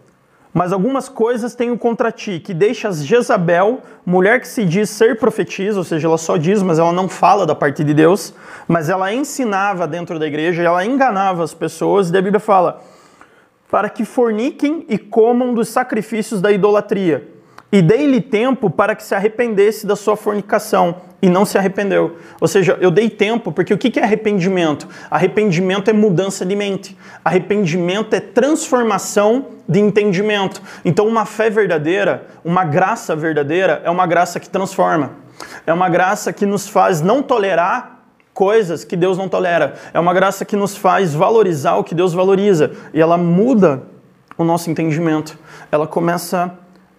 mas 0.57 0.73
algumas 0.73 1.07
coisas 1.07 1.55
tenho 1.55 1.77
contra 1.77 2.11
ti, 2.11 2.41
que 2.41 2.55
deixas 2.55 3.05
Jezabel, 3.05 3.83
mulher 4.07 4.41
que 4.41 4.49
se 4.49 4.65
diz 4.65 4.89
ser 4.89 5.19
profetisa, 5.19 5.77
ou 5.77 5.85
seja, 5.85 6.09
ela 6.09 6.17
só 6.17 6.39
diz, 6.39 6.63
mas 6.63 6.79
ela 6.79 6.95
não 6.95 7.11
fala 7.11 7.45
da 7.45 7.55
parte 7.55 7.85
de 7.85 7.93
Deus, 7.93 8.33
mas 8.67 8.89
ela 8.89 9.13
ensinava 9.13 9.87
dentro 9.87 10.19
da 10.19 10.27
igreja, 10.27 10.63
ela 10.63 10.83
enganava 10.83 11.45
as 11.45 11.53
pessoas, 11.53 12.11
e 12.11 12.17
a 12.17 12.23
Bíblia 12.23 12.41
fala, 12.41 12.83
para 13.71 13.91
que 13.91 14.03
forniquem 14.03 14.87
e 14.89 14.97
comam 14.97 15.53
dos 15.53 15.69
sacrifícios 15.69 16.41
da 16.41 16.51
idolatria. 16.51 17.36
E 17.73 17.83
dei-lhe 17.83 18.21
tempo 18.21 18.71
para 18.71 18.95
que 18.95 19.03
se 19.03 19.15
arrependesse 19.15 19.87
da 19.87 19.97
sua 19.97 20.17
fornicação, 20.17 20.97
e 21.21 21.29
não 21.29 21.45
se 21.45 21.57
arrependeu. 21.57 22.17
Ou 22.41 22.47
seja, 22.47 22.77
eu 22.81 22.91
dei 22.91 23.09
tempo, 23.09 23.51
porque 23.51 23.73
o 23.73 23.79
que 23.79 23.99
é 23.99 24.03
arrependimento? 24.03 24.87
Arrependimento 25.11 25.91
é 25.91 25.93
mudança 25.93 26.45
de 26.45 26.55
mente. 26.55 26.97
Arrependimento 27.25 28.15
é 28.15 28.21
transformação 28.21 29.47
de 29.69 29.81
entendimento. 29.81 30.63
Então, 30.85 31.07
uma 31.07 31.25
fé 31.25 31.51
verdadeira, 31.51 32.27
uma 32.45 32.65
graça 32.65 33.17
verdadeira, 33.17 33.83
é 33.85 33.91
uma 33.91 34.07
graça 34.07 34.39
que 34.39 34.49
transforma. 34.49 35.13
É 35.67 35.73
uma 35.73 35.89
graça 35.89 36.33
que 36.33 36.47
nos 36.47 36.69
faz 36.69 37.01
não 37.01 37.23
tolerar 37.23 38.05
coisas 38.33 38.85
que 38.85 38.97
Deus 38.97 39.17
não 39.17 39.29
tolera. 39.29 39.75
É 39.93 39.99
uma 39.99 40.13
graça 40.13 40.45
que 40.45 40.55
nos 40.55 40.77
faz 40.77 41.15
valorizar 41.15 41.77
o 41.77 41.85
que 41.85 41.95
Deus 41.95 42.13
valoriza. 42.13 42.73
E 42.93 43.01
ela 43.01 43.17
muda 43.17 43.83
o 44.37 44.45
nosso 44.45 44.71
entendimento. 44.71 45.39
Ela 45.73 45.87
começa 45.87 46.53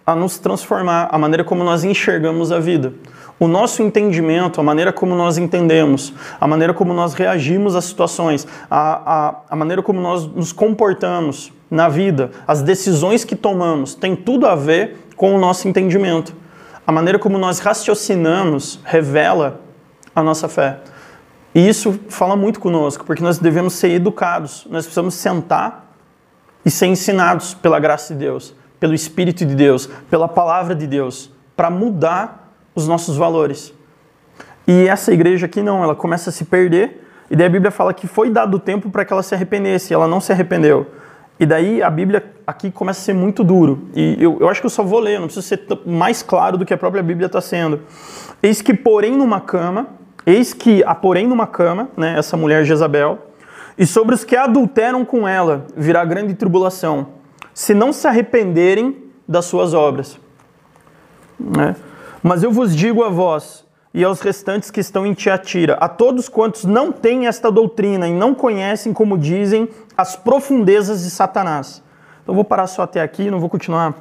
a 0.08 0.14
nos 0.14 0.38
transformar, 0.38 1.08
a 1.12 1.18
maneira 1.18 1.44
como 1.44 1.62
nós 1.62 1.84
enxergamos 1.84 2.50
a 2.50 2.58
vida 2.58 2.94
o 3.40 3.46
nosso 3.46 3.82
entendimento, 3.82 4.60
a 4.60 4.64
maneira 4.64 4.92
como 4.92 5.14
nós 5.14 5.38
entendemos, 5.38 6.12
a 6.40 6.46
maneira 6.48 6.74
como 6.74 6.92
nós 6.92 7.14
reagimos 7.14 7.76
às 7.76 7.84
situações, 7.84 8.46
a, 8.68 9.28
a, 9.28 9.34
a 9.50 9.54
maneira 9.54 9.82
como 9.82 10.00
nós 10.00 10.26
nos 10.26 10.52
comportamos 10.52 11.52
na 11.70 11.88
vida, 11.88 12.30
as 12.46 12.62
decisões 12.62 13.24
que 13.24 13.36
tomamos, 13.36 13.94
tem 13.94 14.16
tudo 14.16 14.46
a 14.46 14.56
ver 14.56 15.06
com 15.14 15.34
o 15.34 15.38
nosso 15.38 15.68
entendimento. 15.68 16.34
A 16.84 16.90
maneira 16.90 17.18
como 17.18 17.38
nós 17.38 17.60
raciocinamos 17.60 18.80
revela 18.82 19.60
a 20.16 20.22
nossa 20.22 20.48
fé. 20.48 20.80
E 21.54 21.68
isso 21.68 22.00
fala 22.08 22.34
muito 22.34 22.58
conosco, 22.58 23.04
porque 23.04 23.22
nós 23.22 23.38
devemos 23.38 23.74
ser 23.74 23.90
educados, 23.90 24.66
nós 24.68 24.84
precisamos 24.84 25.14
sentar 25.14 25.92
e 26.64 26.70
ser 26.70 26.86
ensinados 26.86 27.54
pela 27.54 27.78
graça 27.78 28.14
de 28.14 28.20
Deus, 28.20 28.54
pelo 28.80 28.94
Espírito 28.94 29.44
de 29.44 29.54
Deus, 29.54 29.88
pela 30.10 30.28
palavra 30.28 30.74
de 30.74 30.86
Deus, 30.86 31.30
para 31.56 31.70
mudar 31.70 32.52
os 32.74 32.86
nossos 32.86 33.16
valores. 33.16 33.74
E 34.66 34.86
essa 34.86 35.12
igreja 35.12 35.46
aqui 35.46 35.62
não, 35.62 35.82
ela 35.82 35.94
começa 35.94 36.30
a 36.30 36.32
se 36.32 36.44
perder, 36.44 37.04
e 37.30 37.36
daí 37.36 37.46
a 37.46 37.50
Bíblia 37.50 37.70
fala 37.70 37.92
que 37.92 38.06
foi 38.06 38.30
dado 38.30 38.58
tempo 38.58 38.90
para 38.90 39.04
que 39.04 39.12
ela 39.12 39.22
se 39.22 39.34
arrependesse, 39.34 39.92
e 39.92 39.94
ela 39.94 40.06
não 40.06 40.20
se 40.20 40.32
arrependeu. 40.32 40.86
E 41.40 41.46
daí 41.46 41.82
a 41.82 41.90
Bíblia 41.90 42.24
aqui 42.46 42.70
começa 42.70 43.00
a 43.00 43.04
ser 43.04 43.12
muito 43.12 43.44
duro. 43.44 43.88
E 43.94 44.16
eu, 44.18 44.38
eu 44.40 44.48
acho 44.48 44.60
que 44.60 44.66
eu 44.66 44.70
só 44.70 44.82
vou 44.82 44.98
ler, 44.98 45.20
não 45.20 45.26
preciso 45.26 45.46
ser 45.46 45.60
mais 45.86 46.22
claro 46.22 46.58
do 46.58 46.66
que 46.66 46.74
a 46.74 46.78
própria 46.78 47.02
Bíblia 47.02 47.26
está 47.26 47.40
sendo. 47.40 47.80
Eis 48.42 48.60
que, 48.60 48.74
porém, 48.74 49.16
numa 49.16 49.40
cama, 49.40 49.86
eis 50.26 50.52
que 50.52 50.82
a 50.84 50.94
porém 50.94 51.26
numa 51.26 51.46
cama, 51.46 51.88
né, 51.96 52.16
essa 52.18 52.36
mulher 52.36 52.64
Jezabel, 52.64 53.18
e 53.76 53.86
sobre 53.86 54.14
os 54.14 54.24
que 54.24 54.34
adulteram 54.34 55.04
com 55.04 55.26
ela 55.26 55.66
virá 55.76 56.04
grande 56.04 56.34
tribulação, 56.34 57.17
se 57.58 57.74
não 57.74 57.92
se 57.92 58.06
arrependerem 58.06 58.96
das 59.26 59.46
suas 59.46 59.74
obras. 59.74 60.16
Né? 61.40 61.74
Mas 62.22 62.44
eu 62.44 62.52
vos 62.52 62.74
digo 62.74 63.02
a 63.02 63.08
vós 63.08 63.64
e 63.92 64.04
aos 64.04 64.20
restantes 64.20 64.70
que 64.70 64.78
estão 64.78 65.04
em 65.04 65.12
Tiatira, 65.12 65.74
a 65.74 65.88
todos 65.88 66.28
quantos 66.28 66.64
não 66.64 66.92
têm 66.92 67.26
esta 67.26 67.50
doutrina 67.50 68.06
e 68.06 68.12
não 68.12 68.32
conhecem, 68.32 68.92
como 68.92 69.18
dizem, 69.18 69.68
as 69.96 70.14
profundezas 70.14 71.02
de 71.02 71.10
Satanás. 71.10 71.82
Então 72.22 72.32
vou 72.32 72.44
parar 72.44 72.68
só 72.68 72.82
até 72.82 73.00
aqui, 73.00 73.28
não 73.28 73.40
vou 73.40 73.48
continuar 73.48 73.92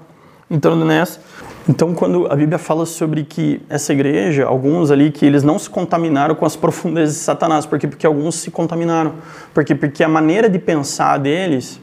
entrando 0.51 0.85
nessa. 0.85 1.19
Então, 1.67 1.95
quando 1.95 2.31
a 2.31 2.35
Bíblia 2.35 2.59
fala 2.59 2.85
sobre 2.85 3.23
que 3.23 3.59
essa 3.67 3.91
igreja, 3.91 4.45
alguns 4.45 4.91
ali, 4.91 5.09
que 5.09 5.25
eles 5.25 5.41
não 5.41 5.57
se 5.57 5.67
contaminaram 5.67 6.35
com 6.35 6.45
as 6.45 6.55
profundezas 6.55 7.15
de 7.15 7.21
Satanás, 7.21 7.65
porque 7.65 7.87
porque 7.87 8.05
alguns 8.05 8.35
se 8.35 8.51
contaminaram, 8.51 9.15
porque 9.51 9.73
porque 9.73 10.03
a 10.03 10.07
maneira 10.07 10.47
de 10.47 10.59
pensar 10.59 11.17
deles 11.17 11.81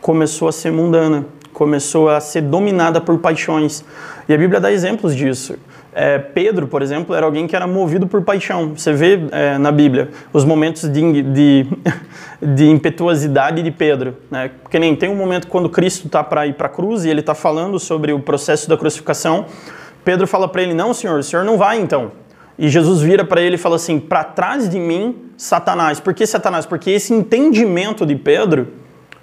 começou 0.00 0.48
a 0.48 0.52
ser 0.52 0.70
mundana 0.70 1.26
começou 1.58 2.08
a 2.08 2.20
ser 2.20 2.42
dominada 2.42 3.00
por 3.00 3.18
paixões. 3.18 3.84
E 4.28 4.32
a 4.32 4.38
Bíblia 4.38 4.60
dá 4.60 4.70
exemplos 4.70 5.16
disso. 5.16 5.56
É, 5.92 6.16
Pedro, 6.16 6.68
por 6.68 6.82
exemplo, 6.82 7.12
era 7.12 7.26
alguém 7.26 7.48
que 7.48 7.56
era 7.56 7.66
movido 7.66 8.06
por 8.06 8.22
paixão. 8.22 8.74
Você 8.76 8.92
vê 8.92 9.18
é, 9.32 9.58
na 9.58 9.72
Bíblia 9.72 10.10
os 10.32 10.44
momentos 10.44 10.88
de, 10.88 11.22
de, 11.22 11.66
de 12.54 12.68
impetuosidade 12.68 13.60
de 13.60 13.72
Pedro. 13.72 14.16
Né? 14.30 14.52
Porque 14.62 14.78
nem 14.78 14.94
tem 14.94 15.10
um 15.10 15.16
momento 15.16 15.48
quando 15.48 15.68
Cristo 15.68 16.06
está 16.06 16.22
para 16.22 16.46
ir 16.46 16.54
para 16.54 16.68
a 16.68 16.70
cruz 16.70 17.04
e 17.04 17.08
ele 17.08 17.18
está 17.18 17.34
falando 17.34 17.76
sobre 17.80 18.12
o 18.12 18.20
processo 18.20 18.68
da 18.68 18.76
crucificação. 18.76 19.46
Pedro 20.04 20.28
fala 20.28 20.46
para 20.46 20.62
ele: 20.62 20.74
Não, 20.74 20.94
senhor, 20.94 21.18
o 21.18 21.22
senhor 21.24 21.44
não 21.44 21.58
vai 21.58 21.80
então. 21.80 22.12
E 22.56 22.68
Jesus 22.68 23.00
vira 23.00 23.24
para 23.24 23.40
ele 23.40 23.56
e 23.56 23.58
fala 23.58 23.74
assim: 23.74 23.98
Para 23.98 24.22
trás 24.22 24.68
de 24.68 24.78
mim, 24.78 25.16
Satanás. 25.36 25.98
Por 25.98 26.14
que 26.14 26.24
Satanás? 26.24 26.64
Porque 26.64 26.90
esse 26.90 27.12
entendimento 27.12 28.06
de 28.06 28.14
Pedro 28.14 28.68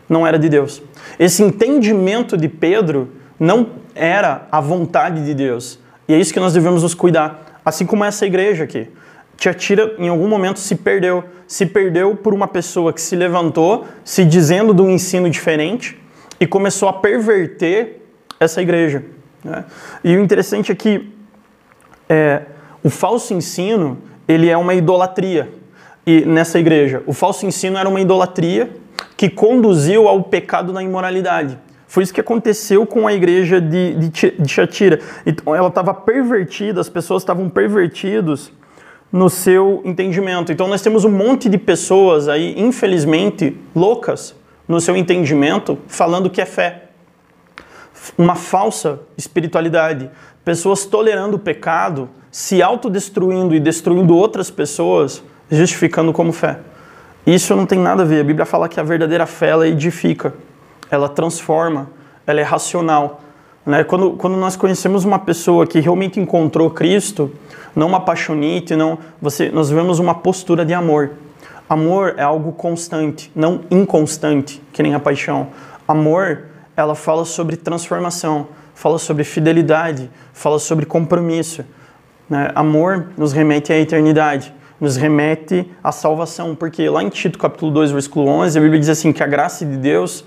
não 0.07 0.25
era 0.25 0.37
de 0.37 0.49
Deus. 0.49 0.81
Esse 1.19 1.43
entendimento 1.43 2.37
de 2.37 2.47
Pedro 2.47 3.09
não 3.39 3.69
era 3.93 4.47
a 4.51 4.61
vontade 4.61 5.23
de 5.25 5.33
Deus. 5.33 5.79
E 6.07 6.13
é 6.13 6.19
isso 6.19 6.33
que 6.33 6.39
nós 6.39 6.53
devemos 6.53 6.83
nos 6.83 6.93
cuidar. 6.93 7.61
Assim 7.63 7.85
como 7.85 8.03
essa 8.03 8.25
igreja 8.25 8.63
aqui. 8.63 8.87
Tiatira, 9.37 9.95
em 9.97 10.07
algum 10.07 10.27
momento, 10.27 10.59
se 10.59 10.75
perdeu. 10.75 11.23
Se 11.47 11.65
perdeu 11.65 12.15
por 12.15 12.33
uma 12.33 12.47
pessoa 12.47 12.93
que 12.93 13.01
se 13.01 13.15
levantou, 13.15 13.85
se 14.03 14.23
dizendo 14.23 14.73
de 14.73 14.81
um 14.81 14.89
ensino 14.89 15.29
diferente, 15.29 15.99
e 16.39 16.45
começou 16.45 16.89
a 16.89 16.93
perverter 16.93 18.01
essa 18.39 18.61
igreja. 18.61 19.03
Né? 19.43 19.65
E 20.03 20.15
o 20.15 20.21
interessante 20.21 20.71
é 20.71 20.75
que 20.75 21.09
é, 22.09 22.43
o 22.83 22.89
falso 22.89 23.33
ensino 23.33 23.97
ele 24.27 24.49
é 24.49 24.57
uma 24.57 24.73
idolatria 24.73 25.49
e 26.05 26.25
nessa 26.25 26.59
igreja. 26.59 27.03
O 27.05 27.13
falso 27.13 27.45
ensino 27.45 27.77
era 27.77 27.87
uma 27.87 28.01
idolatria 28.01 28.71
que 29.17 29.29
conduziu 29.29 30.07
ao 30.07 30.23
pecado 30.23 30.73
na 30.73 30.83
imoralidade. 30.83 31.57
Foi 31.87 32.03
isso 32.03 32.13
que 32.13 32.19
aconteceu 32.19 32.85
com 32.85 33.07
a 33.07 33.13
igreja 33.13 33.61
de, 33.61 33.95
de, 33.95 34.31
de 34.31 34.49
Shatira. 34.49 34.99
Então, 35.25 35.55
ela 35.55 35.69
estava 35.69 35.93
pervertida, 35.93 36.81
as 36.81 36.89
pessoas 36.89 37.21
estavam 37.21 37.49
pervertidos 37.49 38.51
no 39.11 39.29
seu 39.29 39.81
entendimento. 39.85 40.51
Então, 40.51 40.67
nós 40.67 40.81
temos 40.81 41.05
um 41.05 41.09
monte 41.09 41.47
de 41.47 41.57
pessoas 41.57 42.27
aí, 42.27 42.53
infelizmente, 42.57 43.57
loucas 43.73 44.35
no 44.67 44.81
seu 44.81 44.95
entendimento, 44.97 45.77
falando 45.87 46.29
que 46.29 46.41
é 46.41 46.45
fé. 46.45 46.89
Uma 48.17 48.35
falsa 48.35 48.99
espiritualidade. 49.17 50.09
Pessoas 50.43 50.85
tolerando 50.85 51.37
o 51.37 51.39
pecado, 51.39 52.09
se 52.29 52.61
autodestruindo 52.61 53.55
e 53.55 53.59
destruindo 53.59 54.15
outras 54.17 54.51
pessoas, 54.51 55.23
justificando 55.49 56.11
como 56.11 56.33
fé. 56.33 56.59
Isso 57.25 57.55
não 57.55 57.65
tem 57.65 57.79
nada 57.79 58.03
a 58.03 58.05
ver. 58.05 58.21
A 58.21 58.23
Bíblia 58.23 58.45
fala 58.45 58.69
que 58.69 58.79
a 58.79 58.83
verdadeira 58.83 59.25
fé 59.25 59.49
ela 59.49 59.67
edifica, 59.67 60.33
ela 60.91 61.09
transforma, 61.09 61.89
ela 62.27 62.39
é 62.39 62.43
racional. 62.43 63.21
Né? 63.65 63.83
Quando, 63.83 64.11
quando 64.11 64.37
nós 64.37 64.55
conhecemos 64.55 65.05
uma 65.05 65.17
pessoa 65.17 65.65
que 65.65 65.79
realmente 65.79 66.19
encontrou 66.19 66.69
Cristo, 66.69 67.31
não 67.75 67.87
uma 67.87 67.99
paixonite, 67.99 68.75
não, 68.75 68.99
você, 69.21 69.49
nós 69.49 69.69
vemos 69.69 69.97
uma 69.97 70.13
postura 70.13 70.63
de 70.63 70.73
amor. 70.73 71.11
Amor 71.67 72.13
é 72.17 72.21
algo 72.21 72.51
constante, 72.51 73.31
não 73.35 73.61
inconstante, 73.71 74.61
que 74.71 74.83
nem 74.83 74.93
a 74.93 74.99
paixão. 74.99 75.47
Amor, 75.87 76.43
ela 76.77 76.93
fala 76.93 77.25
sobre 77.25 77.55
transformação, 77.55 78.47
fala 78.75 78.99
sobre 78.99 79.23
fidelidade, 79.23 80.11
fala 80.31 80.59
sobre 80.59 80.85
compromisso. 80.85 81.65
Né? 82.29 82.51
Amor 82.53 83.07
nos 83.17 83.33
remete 83.33 83.73
à 83.73 83.77
eternidade, 83.79 84.53
nos 84.79 84.95
remete 84.95 85.71
à 85.83 85.91
salvação, 85.91 86.55
porque 86.55 86.89
lá 86.89 87.01
em 87.01 87.09
Tito 87.09 87.39
capítulo 87.39 87.71
2, 87.71 87.91
versículo 87.91 88.27
11, 88.27 88.57
a 88.57 88.61
Bíblia 88.61 88.79
diz 88.79 88.89
assim 88.89 89.13
que 89.13 89.23
a 89.23 89.27
graça 89.27 89.65
de 89.65 89.77
Deus, 89.77 90.25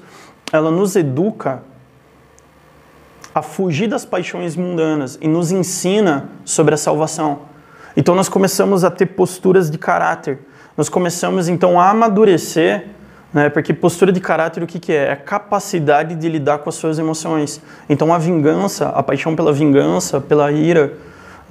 ela 0.53 0.71
nos 0.71 0.97
educa 0.97 1.63
a 3.35 3.43
fugir 3.43 3.89
das 3.89 4.05
paixões 4.05 4.57
mundanas 4.57 5.19
e 5.21 5.29
nos 5.29 5.53
ensina 5.53 6.31
sobre 6.45 6.75
a 6.75 6.77
salvação. 6.77 7.41
Então 7.97 8.15
nós 8.15 8.29
começamos 8.29 8.85
a 8.85 8.91
ter 8.91 9.07
posturas 9.07 9.71
de 9.71 9.79
caráter. 9.79 10.39
Nós 10.77 10.89
começamos 10.89 11.49
então 11.49 11.81
a 11.81 11.91
amadurecer, 11.91 12.87
né? 13.33 13.51
Porque 13.51 13.75
postura 13.75 14.13
de 14.13 14.21
caráter 14.21 14.63
o 14.63 14.67
que, 14.67 14.79
que 14.79 14.93
é? 14.93 15.07
É 15.07 15.13
a 15.13 15.17
capacidade 15.17 16.15
de 16.15 16.29
lidar 16.29 16.59
com 16.59 16.69
as 16.69 16.77
suas 16.77 16.99
emoções. 16.99 17.61
Então 17.89 18.13
a 18.15 18.19
vingança, 18.19 18.89
a 18.89 19.03
paixão 19.03 19.37
pela 19.37 19.53
vingança, 19.53 20.21
pela 20.21 20.51
ira, 20.51 20.95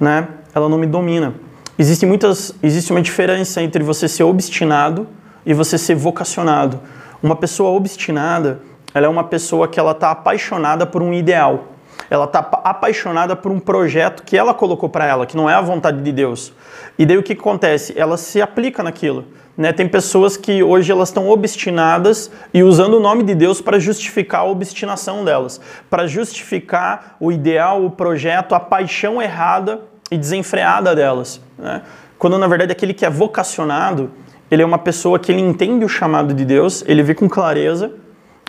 né? 0.00 0.26
Ela 0.54 0.68
não 0.68 0.78
me 0.78 0.86
domina. 0.86 1.34
Existe 1.80 2.04
muitas, 2.04 2.52
existe 2.60 2.90
uma 2.90 3.00
diferença 3.00 3.62
entre 3.62 3.84
você 3.84 4.08
ser 4.08 4.24
obstinado 4.24 5.06
e 5.46 5.54
você 5.54 5.78
ser 5.78 5.94
vocacionado. 5.94 6.80
Uma 7.22 7.36
pessoa 7.36 7.70
obstinada, 7.70 8.60
ela 8.92 9.06
é 9.06 9.08
uma 9.08 9.22
pessoa 9.22 9.68
que 9.68 9.78
ela 9.78 9.92
está 9.92 10.10
apaixonada 10.10 10.84
por 10.84 11.04
um 11.04 11.14
ideal. 11.14 11.68
Ela 12.10 12.24
está 12.24 12.40
apaixonada 12.40 13.36
por 13.36 13.52
um 13.52 13.60
projeto 13.60 14.24
que 14.24 14.36
ela 14.36 14.52
colocou 14.52 14.88
para 14.88 15.06
ela, 15.06 15.24
que 15.24 15.36
não 15.36 15.48
é 15.48 15.54
a 15.54 15.60
vontade 15.60 16.02
de 16.02 16.10
Deus. 16.10 16.52
E 16.98 17.06
daí 17.06 17.16
o 17.16 17.22
que 17.22 17.34
acontece? 17.34 17.94
Ela 17.96 18.16
se 18.16 18.42
aplica 18.42 18.82
naquilo. 18.82 19.26
Né? 19.56 19.72
Tem 19.72 19.86
pessoas 19.88 20.36
que 20.36 20.64
hoje 20.64 20.90
elas 20.90 21.10
estão 21.10 21.28
obstinadas 21.28 22.28
e 22.52 22.64
usando 22.64 22.94
o 22.94 23.00
nome 23.00 23.22
de 23.22 23.36
Deus 23.36 23.60
para 23.60 23.78
justificar 23.78 24.40
a 24.40 24.44
obstinação 24.44 25.24
delas, 25.24 25.60
para 25.88 26.08
justificar 26.08 27.16
o 27.20 27.30
ideal, 27.30 27.84
o 27.84 27.90
projeto, 27.90 28.56
a 28.56 28.58
paixão 28.58 29.22
errada 29.22 29.80
e 30.10 30.16
desenfreada 30.16 30.94
delas. 30.94 31.40
Né? 31.58 31.82
Quando 32.18 32.38
na 32.38 32.46
verdade 32.46 32.72
aquele 32.72 32.94
que 32.94 33.04
é 33.04 33.10
vocacionado, 33.10 34.10
ele 34.50 34.62
é 34.62 34.66
uma 34.66 34.78
pessoa 34.78 35.18
que 35.18 35.30
ele 35.30 35.40
entende 35.40 35.84
o 35.84 35.88
chamado 35.88 36.32
de 36.32 36.44
Deus, 36.44 36.82
ele 36.86 37.02
vê 37.02 37.14
com 37.14 37.28
clareza, 37.28 37.92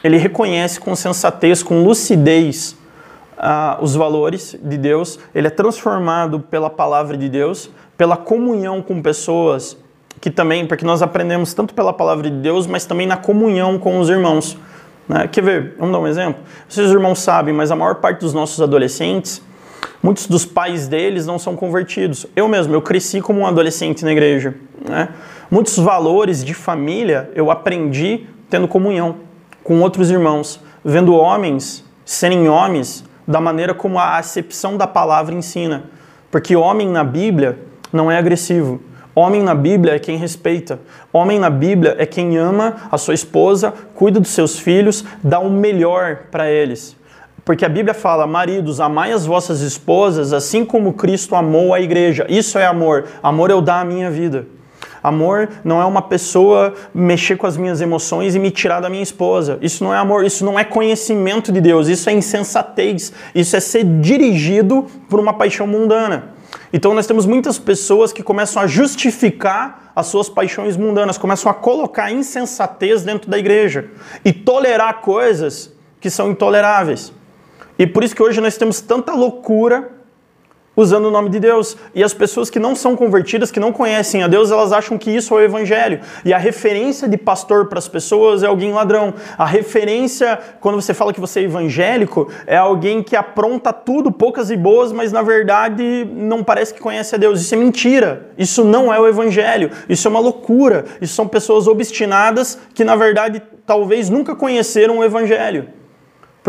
ele 0.03 0.17
reconhece 0.17 0.79
com 0.79 0.95
sensatez, 0.95 1.61
com 1.61 1.83
lucidez 1.83 2.75
uh, 3.37 3.83
os 3.83 3.95
valores 3.95 4.57
de 4.61 4.77
Deus, 4.77 5.19
ele 5.35 5.47
é 5.47 5.49
transformado 5.49 6.39
pela 6.39 6.69
palavra 6.69 7.17
de 7.17 7.27
Deus, 7.27 7.69
pela 7.97 8.15
comunhão 8.15 8.81
com 8.81 9.01
pessoas 9.01 9.77
que 10.21 10.29
também, 10.29 10.65
porque 10.65 10.85
nós 10.85 11.01
aprendemos 11.01 11.53
tanto 11.53 11.73
pela 11.73 11.93
palavra 11.93 12.29
de 12.29 12.37
Deus, 12.37 12.67
mas 12.67 12.85
também 12.85 13.07
na 13.07 13.17
comunhão 13.17 13.79
com 13.79 13.99
os 13.99 14.09
irmãos. 14.09 14.57
Né? 15.07 15.27
Quer 15.27 15.41
ver? 15.41 15.75
Vamos 15.79 15.93
dar 15.93 15.99
um 15.99 16.07
exemplo? 16.07 16.41
Vocês 16.67 16.91
irmãos 16.91 17.19
sabem, 17.19 17.53
mas 17.53 17.71
a 17.71 17.75
maior 17.75 17.95
parte 17.95 18.19
dos 18.19 18.33
nossos 18.33 18.61
adolescentes, 18.61 19.41
muitos 20.01 20.27
dos 20.27 20.45
pais 20.45 20.87
deles 20.87 21.25
não 21.25 21.37
são 21.37 21.55
convertidos. 21.55 22.25
Eu 22.35 22.47
mesmo, 22.47 22.73
eu 22.73 22.81
cresci 22.81 23.21
como 23.21 23.41
um 23.41 23.47
adolescente 23.47 24.03
na 24.03 24.11
igreja. 24.11 24.55
Né? 24.87 25.09
Muitos 25.49 25.77
valores 25.77 26.43
de 26.43 26.53
família 26.53 27.29
eu 27.35 27.51
aprendi 27.51 28.27
tendo 28.49 28.67
comunhão 28.67 29.17
com 29.63 29.81
outros 29.81 30.09
irmãos, 30.09 30.59
vendo 30.83 31.13
homens 31.13 31.85
serem 32.05 32.49
homens 32.49 33.03
da 33.27 33.39
maneira 33.39 33.73
como 33.73 33.99
a 33.99 34.17
acepção 34.17 34.77
da 34.77 34.87
palavra 34.87 35.35
ensina. 35.35 35.83
Porque 36.31 36.55
homem 36.55 36.89
na 36.89 37.03
Bíblia 37.03 37.59
não 37.93 38.09
é 38.09 38.17
agressivo. 38.17 38.81
Homem 39.13 39.43
na 39.43 39.53
Bíblia 39.53 39.95
é 39.95 39.99
quem 39.99 40.17
respeita. 40.17 40.79
Homem 41.11 41.39
na 41.39 41.49
Bíblia 41.49 41.95
é 41.99 42.05
quem 42.05 42.37
ama 42.37 42.77
a 42.91 42.97
sua 42.97 43.13
esposa, 43.13 43.73
cuida 43.93 44.19
dos 44.19 44.29
seus 44.29 44.57
filhos, 44.57 45.03
dá 45.23 45.39
o 45.39 45.49
melhor 45.49 46.27
para 46.31 46.49
eles. 46.49 46.95
Porque 47.49 47.65
a 47.65 47.69
Bíblia 47.69 47.95
fala: 47.95 48.27
maridos, 48.27 48.79
amai 48.79 49.11
as 49.11 49.25
vossas 49.25 49.61
esposas 49.61 50.33
assim 50.33 50.63
como 50.63 50.93
Cristo 50.93 51.33
amou 51.33 51.73
a 51.73 51.81
igreja. 51.81 52.27
Isso 52.29 52.59
é 52.59 52.65
amor. 52.67 53.05
Amor 53.23 53.49
eu 53.49 53.59
dar 53.59 53.81
a 53.81 53.83
minha 53.83 54.11
vida. 54.11 54.45
Amor 55.01 55.49
não 55.63 55.81
é 55.81 55.85
uma 55.85 56.03
pessoa 56.03 56.75
mexer 56.93 57.37
com 57.37 57.47
as 57.47 57.57
minhas 57.57 57.81
emoções 57.81 58.35
e 58.35 58.39
me 58.39 58.51
tirar 58.51 58.81
da 58.81 58.87
minha 58.87 59.01
esposa. 59.01 59.57
Isso 59.63 59.83
não 59.83 59.91
é 59.91 59.97
amor, 59.97 60.23
isso 60.25 60.45
não 60.45 60.59
é 60.59 60.63
conhecimento 60.63 61.51
de 61.51 61.59
Deus, 61.59 61.87
isso 61.87 62.07
é 62.07 62.13
insensatez, 62.13 63.11
isso 63.33 63.55
é 63.55 63.59
ser 63.59 63.83
dirigido 63.83 64.85
por 65.09 65.19
uma 65.19 65.33
paixão 65.33 65.65
mundana. 65.65 66.35
Então 66.71 66.93
nós 66.93 67.07
temos 67.07 67.25
muitas 67.25 67.57
pessoas 67.57 68.13
que 68.13 68.21
começam 68.21 68.61
a 68.61 68.67
justificar 68.67 69.91
as 69.95 70.05
suas 70.05 70.29
paixões 70.29 70.77
mundanas, 70.77 71.17
começam 71.17 71.51
a 71.51 71.55
colocar 71.55 72.11
insensatez 72.11 73.01
dentro 73.01 73.27
da 73.27 73.39
igreja 73.39 73.89
e 74.23 74.31
tolerar 74.31 75.01
coisas 75.01 75.73
que 75.99 76.11
são 76.11 76.29
intoleráveis. 76.29 77.11
E 77.79 77.87
por 77.87 78.03
isso 78.03 78.13
que 78.13 78.21
hoje 78.21 78.41
nós 78.41 78.57
temos 78.57 78.81
tanta 78.81 79.13
loucura 79.13 79.97
usando 80.75 81.05
o 81.05 81.11
nome 81.11 81.29
de 81.29 81.39
Deus. 81.39 81.77
E 81.95 82.03
as 82.03 82.13
pessoas 82.13 82.49
que 82.49 82.59
não 82.59 82.75
são 82.75 82.95
convertidas, 82.95 83.51
que 83.51 83.59
não 83.59 83.71
conhecem 83.71 84.21
a 84.21 84.27
Deus, 84.27 84.51
elas 84.51 84.71
acham 84.71 84.97
que 84.97 85.09
isso 85.09 85.33
é 85.33 85.37
o 85.37 85.41
evangelho. 85.41 86.01
E 86.23 86.33
a 86.33 86.37
referência 86.37 87.07
de 87.07 87.17
pastor 87.17 87.67
para 87.67 87.79
as 87.79 87.87
pessoas 87.87 88.43
é 88.43 88.47
alguém 88.47 88.73
ladrão. 88.73 89.13
A 89.37 89.45
referência, 89.45 90.37
quando 90.59 90.75
você 90.75 90.93
fala 90.93 91.13
que 91.13 91.19
você 91.21 91.39
é 91.39 91.43
evangélico, 91.43 92.29
é 92.45 92.57
alguém 92.57 93.01
que 93.01 93.15
apronta 93.15 93.71
tudo, 93.71 94.11
poucas 94.11 94.49
e 94.51 94.57
boas, 94.57 94.91
mas 94.91 95.11
na 95.11 95.21
verdade 95.21 96.05
não 96.13 96.43
parece 96.43 96.73
que 96.73 96.81
conhece 96.81 97.15
a 97.15 97.17
Deus. 97.17 97.39
Isso 97.41 97.55
é 97.55 97.57
mentira. 97.57 98.29
Isso 98.37 98.63
não 98.63 98.93
é 98.93 98.99
o 98.99 99.07
evangelho. 99.07 99.71
Isso 99.87 100.05
é 100.05 100.11
uma 100.11 100.19
loucura. 100.19 100.85
Isso 101.01 101.13
são 101.13 101.27
pessoas 101.27 101.65
obstinadas 101.65 102.59
que 102.73 102.83
na 102.83 102.95
verdade 102.95 103.41
talvez 103.65 104.09
nunca 104.09 104.35
conheceram 104.35 104.97
o 104.99 105.03
evangelho. 105.03 105.78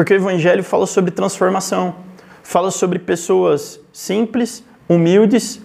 Porque 0.01 0.15
o 0.15 0.17
evangelho 0.17 0.65
fala 0.65 0.87
sobre 0.87 1.11
transformação 1.11 1.95
fala 2.43 2.71
sobre 2.71 2.99
pessoas 2.99 3.79
simples, 3.93 4.65
humildes, 4.89 5.61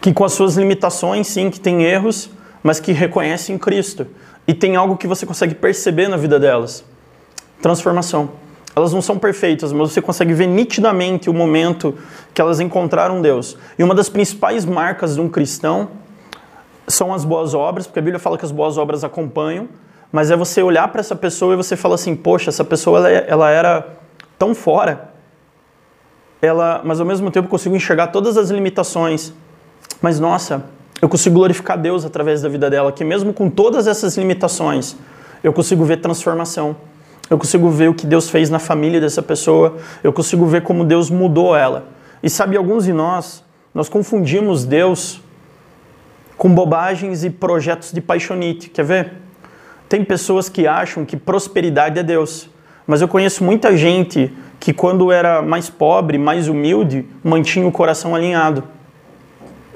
que 0.00 0.14
com 0.14 0.24
as 0.24 0.32
suas 0.32 0.56
limitações, 0.56 1.26
sim, 1.26 1.50
que 1.50 1.60
têm 1.60 1.82
erros, 1.82 2.30
mas 2.62 2.80
que 2.80 2.92
reconhecem 2.92 3.58
Cristo. 3.58 4.06
E 4.48 4.54
tem 4.54 4.76
algo 4.76 4.96
que 4.96 5.06
você 5.06 5.26
consegue 5.26 5.54
perceber 5.54 6.08
na 6.08 6.16
vida 6.16 6.40
delas: 6.40 6.82
transformação. 7.60 8.30
Elas 8.74 8.94
não 8.94 9.02
são 9.02 9.18
perfeitas, 9.18 9.74
mas 9.74 9.92
você 9.92 10.00
consegue 10.00 10.32
ver 10.32 10.46
nitidamente 10.46 11.28
o 11.28 11.34
momento 11.34 11.94
que 12.32 12.40
elas 12.40 12.60
encontraram 12.60 13.20
Deus. 13.20 13.58
E 13.78 13.84
uma 13.84 13.94
das 13.94 14.08
principais 14.08 14.64
marcas 14.64 15.16
de 15.16 15.20
um 15.20 15.28
cristão 15.28 15.90
são 16.88 17.12
as 17.12 17.26
boas 17.26 17.52
obras, 17.52 17.86
porque 17.86 17.98
a 17.98 18.02
Bíblia 18.02 18.18
fala 18.18 18.38
que 18.38 18.44
as 18.46 18.50
boas 18.50 18.78
obras 18.78 19.04
acompanham, 19.04 19.68
mas 20.12 20.30
é 20.30 20.36
você 20.36 20.62
olhar 20.62 20.88
para 20.88 21.00
essa 21.00 21.14
pessoa 21.14 21.54
e 21.54 21.56
você 21.56 21.76
fala 21.76 21.94
assim: 21.94 22.14
poxa, 22.16 22.50
essa 22.50 22.64
pessoa 22.64 22.98
ela, 22.98 23.10
é, 23.10 23.24
ela 23.28 23.50
era 23.50 23.86
tão 24.38 24.54
fora, 24.54 25.10
ela, 26.40 26.80
mas 26.84 27.00
ao 27.00 27.06
mesmo 27.06 27.30
tempo 27.30 27.48
consigo 27.48 27.76
enxergar 27.76 28.08
todas 28.08 28.36
as 28.36 28.50
limitações. 28.50 29.32
Mas 30.00 30.18
nossa, 30.18 30.64
eu 31.00 31.08
consigo 31.08 31.36
glorificar 31.36 31.78
Deus 31.78 32.04
através 32.04 32.42
da 32.42 32.48
vida 32.48 32.68
dela, 32.70 32.90
que 32.92 33.04
mesmo 33.04 33.32
com 33.32 33.48
todas 33.48 33.86
essas 33.86 34.16
limitações, 34.16 34.96
eu 35.42 35.52
consigo 35.52 35.84
ver 35.84 35.98
transformação. 35.98 36.76
Eu 37.28 37.38
consigo 37.38 37.70
ver 37.70 37.88
o 37.88 37.94
que 37.94 38.06
Deus 38.06 38.28
fez 38.28 38.50
na 38.50 38.58
família 38.58 39.00
dessa 39.00 39.22
pessoa, 39.22 39.76
eu 40.02 40.12
consigo 40.12 40.44
ver 40.46 40.62
como 40.62 40.84
Deus 40.84 41.08
mudou 41.08 41.54
ela. 41.54 41.84
E 42.20 42.28
sabe, 42.28 42.56
alguns 42.56 42.84
de 42.84 42.92
nós, 42.92 43.44
nós 43.72 43.88
confundimos 43.88 44.64
Deus 44.64 45.20
com 46.36 46.52
bobagens 46.52 47.22
e 47.22 47.30
projetos 47.30 47.92
de 47.92 48.00
paixonite. 48.00 48.68
Quer 48.68 48.84
ver? 48.84 49.12
Tem 49.90 50.04
pessoas 50.04 50.48
que 50.48 50.68
acham 50.68 51.04
que 51.04 51.16
prosperidade 51.16 51.98
é 51.98 52.02
Deus. 52.04 52.48
Mas 52.86 53.02
eu 53.02 53.08
conheço 53.08 53.42
muita 53.42 53.76
gente 53.76 54.32
que, 54.60 54.72
quando 54.72 55.10
era 55.10 55.42
mais 55.42 55.68
pobre, 55.68 56.16
mais 56.16 56.46
humilde, 56.46 57.04
mantinha 57.24 57.66
o 57.66 57.72
coração 57.72 58.14
alinhado. 58.14 58.62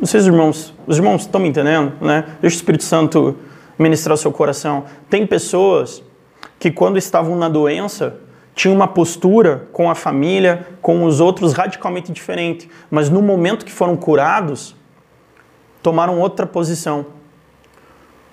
Os 0.00 0.14
irmãos, 0.14 0.72
os 0.86 0.98
irmãos 0.98 1.22
estão 1.22 1.40
me 1.40 1.48
entendendo, 1.48 1.94
né? 2.00 2.26
Deixa 2.40 2.54
o 2.54 2.58
Espírito 2.58 2.84
Santo 2.84 3.36
ministrar 3.76 4.14
o 4.14 4.16
seu 4.16 4.30
coração. 4.30 4.84
Tem 5.10 5.26
pessoas 5.26 6.00
que, 6.60 6.70
quando 6.70 6.96
estavam 6.96 7.34
na 7.36 7.48
doença, 7.48 8.20
tinham 8.54 8.76
uma 8.76 8.86
postura 8.86 9.66
com 9.72 9.90
a 9.90 9.96
família, 9.96 10.68
com 10.80 11.02
os 11.02 11.18
outros 11.18 11.52
radicalmente 11.52 12.12
diferente, 12.12 12.70
mas 12.88 13.10
no 13.10 13.20
momento 13.20 13.64
que 13.64 13.72
foram 13.72 13.96
curados, 13.96 14.76
tomaram 15.82 16.20
outra 16.20 16.46
posição. 16.46 17.04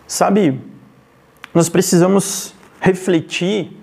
Sabe, 0.05 0.61
nós 1.53 1.69
precisamos 1.69 2.53
refletir 2.79 3.77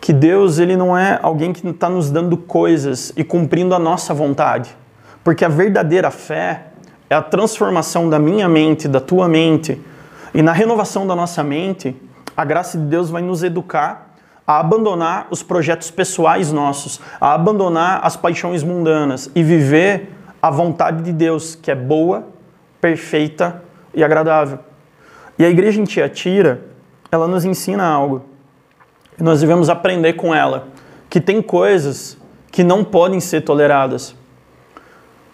que 0.00 0.12
Deus 0.12 0.58
ele 0.58 0.76
não 0.76 0.96
é 0.96 1.18
alguém 1.22 1.52
que 1.52 1.66
está 1.68 1.88
nos 1.88 2.10
dando 2.10 2.36
coisas 2.36 3.12
e 3.16 3.22
cumprindo 3.22 3.74
a 3.74 3.78
nossa 3.78 4.14
vontade. 4.14 4.74
Porque 5.22 5.44
a 5.44 5.48
verdadeira 5.48 6.10
fé 6.10 6.68
é 7.08 7.14
a 7.14 7.22
transformação 7.22 8.08
da 8.08 8.18
minha 8.18 8.48
mente, 8.48 8.88
da 8.88 9.00
tua 9.00 9.28
mente. 9.28 9.80
E 10.32 10.42
na 10.42 10.52
renovação 10.52 11.06
da 11.06 11.14
nossa 11.14 11.42
mente, 11.42 11.94
a 12.36 12.44
graça 12.44 12.78
de 12.78 12.84
Deus 12.84 13.10
vai 13.10 13.20
nos 13.20 13.42
educar 13.42 14.14
a 14.46 14.58
abandonar 14.58 15.28
os 15.30 15.42
projetos 15.42 15.90
pessoais 15.90 16.50
nossos, 16.50 17.00
a 17.20 17.34
abandonar 17.34 18.00
as 18.02 18.16
paixões 18.16 18.64
mundanas 18.64 19.30
e 19.34 19.42
viver 19.44 20.12
a 20.42 20.50
vontade 20.50 21.02
de 21.02 21.12
Deus, 21.12 21.54
que 21.54 21.70
é 21.70 21.74
boa, 21.74 22.28
perfeita 22.80 23.62
e 23.94 24.02
agradável. 24.02 24.69
E 25.40 25.44
a 25.46 25.48
igreja 25.48 25.80
em 25.80 25.84
Tiatira, 25.84 26.60
ela 27.10 27.26
nos 27.26 27.46
ensina 27.46 27.82
algo. 27.82 28.26
Nós 29.18 29.40
devemos 29.40 29.70
aprender 29.70 30.12
com 30.12 30.34
ela 30.34 30.68
que 31.08 31.18
tem 31.18 31.40
coisas 31.40 32.18
que 32.52 32.62
não 32.62 32.84
podem 32.84 33.20
ser 33.20 33.40
toleradas. 33.40 34.14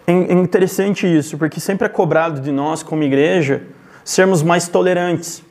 É 0.07 0.13
interessante 0.13 1.05
isso, 1.05 1.37
porque 1.37 1.59
sempre 1.59 1.87
é 1.87 1.89
cobrado 1.89 2.39
de 2.39 2.53
nós, 2.53 2.81
como 2.81 3.03
igreja, 3.03 3.63
sermos 4.05 4.41
mais 4.41 4.69
tolerantes. 4.69 5.43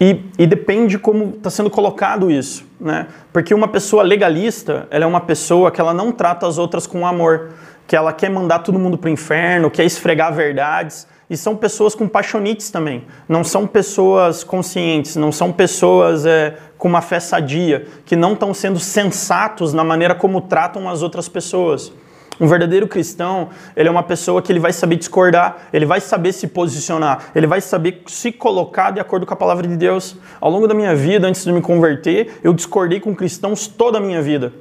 E, 0.00 0.24
e 0.38 0.46
depende 0.46 0.98
como 0.98 1.34
está 1.36 1.50
sendo 1.50 1.68
colocado 1.68 2.30
isso, 2.30 2.64
né? 2.80 3.06
Porque 3.34 3.52
uma 3.52 3.68
pessoa 3.68 4.02
legalista, 4.02 4.88
ela 4.90 5.04
é 5.04 5.06
uma 5.06 5.20
pessoa 5.20 5.70
que 5.70 5.78
ela 5.78 5.92
não 5.92 6.10
trata 6.10 6.46
as 6.46 6.56
outras 6.56 6.86
com 6.86 7.06
amor, 7.06 7.50
que 7.86 7.94
ela 7.94 8.14
quer 8.14 8.30
mandar 8.30 8.60
todo 8.60 8.78
mundo 8.78 8.96
para 8.96 9.08
o 9.08 9.12
inferno, 9.12 9.70
quer 9.70 9.84
esfregar 9.84 10.32
verdades. 10.32 11.06
E 11.32 11.36
são 11.38 11.56
pessoas 11.56 11.94
com 11.94 12.06
paixonites 12.06 12.70
também. 12.70 13.06
Não 13.26 13.42
são 13.42 13.66
pessoas 13.66 14.44
conscientes, 14.44 15.16
não 15.16 15.32
são 15.32 15.50
pessoas 15.50 16.26
é, 16.26 16.58
com 16.76 16.88
uma 16.88 17.00
fé 17.00 17.18
sadia, 17.18 17.86
que 18.04 18.14
não 18.14 18.34
estão 18.34 18.52
sendo 18.52 18.78
sensatos 18.78 19.72
na 19.72 19.82
maneira 19.82 20.14
como 20.14 20.42
tratam 20.42 20.86
as 20.90 21.00
outras 21.00 21.30
pessoas. 21.30 21.90
Um 22.38 22.46
verdadeiro 22.46 22.86
cristão, 22.86 23.48
ele 23.74 23.88
é 23.88 23.90
uma 23.90 24.02
pessoa 24.02 24.42
que 24.42 24.52
ele 24.52 24.60
vai 24.60 24.74
saber 24.74 24.96
discordar, 24.96 25.68
ele 25.72 25.86
vai 25.86 26.02
saber 26.02 26.34
se 26.34 26.48
posicionar, 26.48 27.30
ele 27.34 27.46
vai 27.46 27.62
saber 27.62 28.02
se 28.08 28.30
colocar 28.30 28.90
de 28.90 29.00
acordo 29.00 29.24
com 29.24 29.32
a 29.32 29.36
palavra 29.36 29.66
de 29.66 29.74
Deus. 29.74 30.14
Ao 30.38 30.50
longo 30.50 30.68
da 30.68 30.74
minha 30.74 30.94
vida, 30.94 31.26
antes 31.26 31.44
de 31.44 31.50
me 31.50 31.62
converter, 31.62 32.40
eu 32.44 32.52
discordei 32.52 33.00
com 33.00 33.14
cristãos 33.14 33.66
toda 33.66 33.96
a 33.96 34.00
minha 34.02 34.20
vida. 34.20 34.52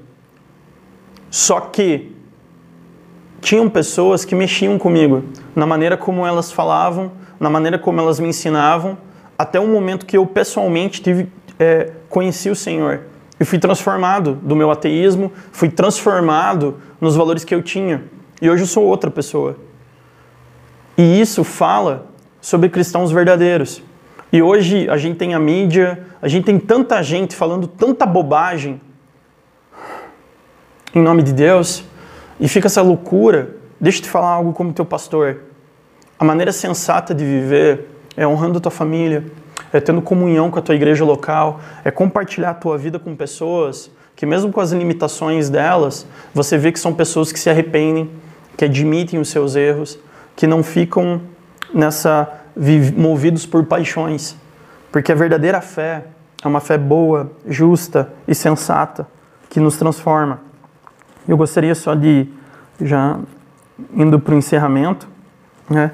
Só 1.29 1.59
que 1.59 2.15
tinham 3.41 3.67
pessoas 3.67 4.23
que 4.23 4.35
mexiam 4.35 4.77
comigo, 4.77 5.23
na 5.55 5.65
maneira 5.65 5.97
como 5.97 6.25
elas 6.25 6.51
falavam, 6.51 7.11
na 7.39 7.49
maneira 7.49 7.77
como 7.79 7.99
elas 7.99 8.19
me 8.19 8.27
ensinavam, 8.27 8.97
até 9.37 9.59
o 9.59 9.67
momento 9.67 10.05
que 10.05 10.15
eu 10.15 10.25
pessoalmente 10.25 11.01
tive, 11.01 11.27
é, 11.59 11.91
conheci 12.07 12.49
o 12.49 12.55
Senhor. 12.55 13.01
E 13.39 13.43
fui 13.43 13.57
transformado 13.57 14.35
do 14.35 14.55
meu 14.55 14.69
ateísmo, 14.69 15.31
fui 15.51 15.67
transformado 15.67 16.77
nos 17.01 17.15
valores 17.15 17.43
que 17.43 17.55
eu 17.55 17.63
tinha. 17.63 18.03
E 18.39 18.47
hoje 18.47 18.63
eu 18.63 18.67
sou 18.67 18.83
outra 18.85 19.09
pessoa. 19.09 19.57
E 20.95 21.19
isso 21.19 21.43
fala 21.43 22.05
sobre 22.39 22.69
cristãos 22.69 23.11
verdadeiros. 23.11 23.81
E 24.31 24.41
hoje 24.41 24.87
a 24.87 24.97
gente 24.97 25.17
tem 25.17 25.33
a 25.33 25.39
mídia, 25.39 26.05
a 26.21 26.27
gente 26.27 26.45
tem 26.45 26.59
tanta 26.59 27.01
gente 27.01 27.35
falando 27.35 27.65
tanta 27.65 28.05
bobagem 28.05 28.79
em 30.93 31.01
nome 31.01 31.23
de 31.23 31.31
Deus, 31.31 31.83
e 32.41 32.47
fica 32.47 32.67
essa 32.67 32.81
loucura. 32.81 33.55
Deixa 33.79 33.99
eu 33.99 34.03
te 34.03 34.09
falar 34.09 34.29
algo 34.29 34.51
como 34.51 34.73
teu 34.73 34.83
pastor. 34.83 35.43
A 36.19 36.25
maneira 36.25 36.51
sensata 36.51 37.13
de 37.13 37.23
viver 37.23 37.87
é 38.17 38.27
honrando 38.27 38.59
tua 38.59 38.71
família, 38.71 39.23
é 39.71 39.79
tendo 39.79 40.01
comunhão 40.01 40.49
com 40.49 40.57
a 40.59 40.61
tua 40.61 40.75
igreja 40.75 41.05
local, 41.05 41.61
é 41.85 41.91
compartilhar 41.91 42.49
a 42.49 42.53
tua 42.55 42.77
vida 42.77 42.99
com 42.99 43.15
pessoas 43.15 43.91
que, 44.15 44.25
mesmo 44.25 44.51
com 44.51 44.59
as 44.59 44.71
limitações 44.71 45.49
delas, 45.49 46.05
você 46.33 46.57
vê 46.57 46.71
que 46.71 46.79
são 46.79 46.93
pessoas 46.93 47.31
que 47.31 47.39
se 47.39 47.49
arrependem, 47.49 48.09
que 48.57 48.65
admitem 48.65 49.19
os 49.19 49.29
seus 49.29 49.55
erros, 49.55 49.97
que 50.35 50.45
não 50.45 50.63
ficam 50.63 51.21
nessa 51.73 52.27
movidos 52.97 53.45
por 53.45 53.65
paixões, 53.65 54.35
porque 54.91 55.11
a 55.11 55.15
verdadeira 55.15 55.61
fé 55.61 56.03
é 56.43 56.47
uma 56.47 56.59
fé 56.59 56.77
boa, 56.77 57.31
justa 57.47 58.11
e 58.27 58.35
sensata 58.35 59.07
que 59.49 59.59
nos 59.59 59.77
transforma. 59.77 60.50
Eu 61.27 61.37
gostaria 61.37 61.75
só 61.75 61.95
de 61.95 62.27
já 62.79 63.19
indo 63.93 64.19
para 64.19 64.33
o 64.33 64.37
encerramento, 64.37 65.07
né? 65.69 65.91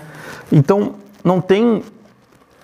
Então 0.51 0.95
não 1.23 1.41
tem 1.41 1.83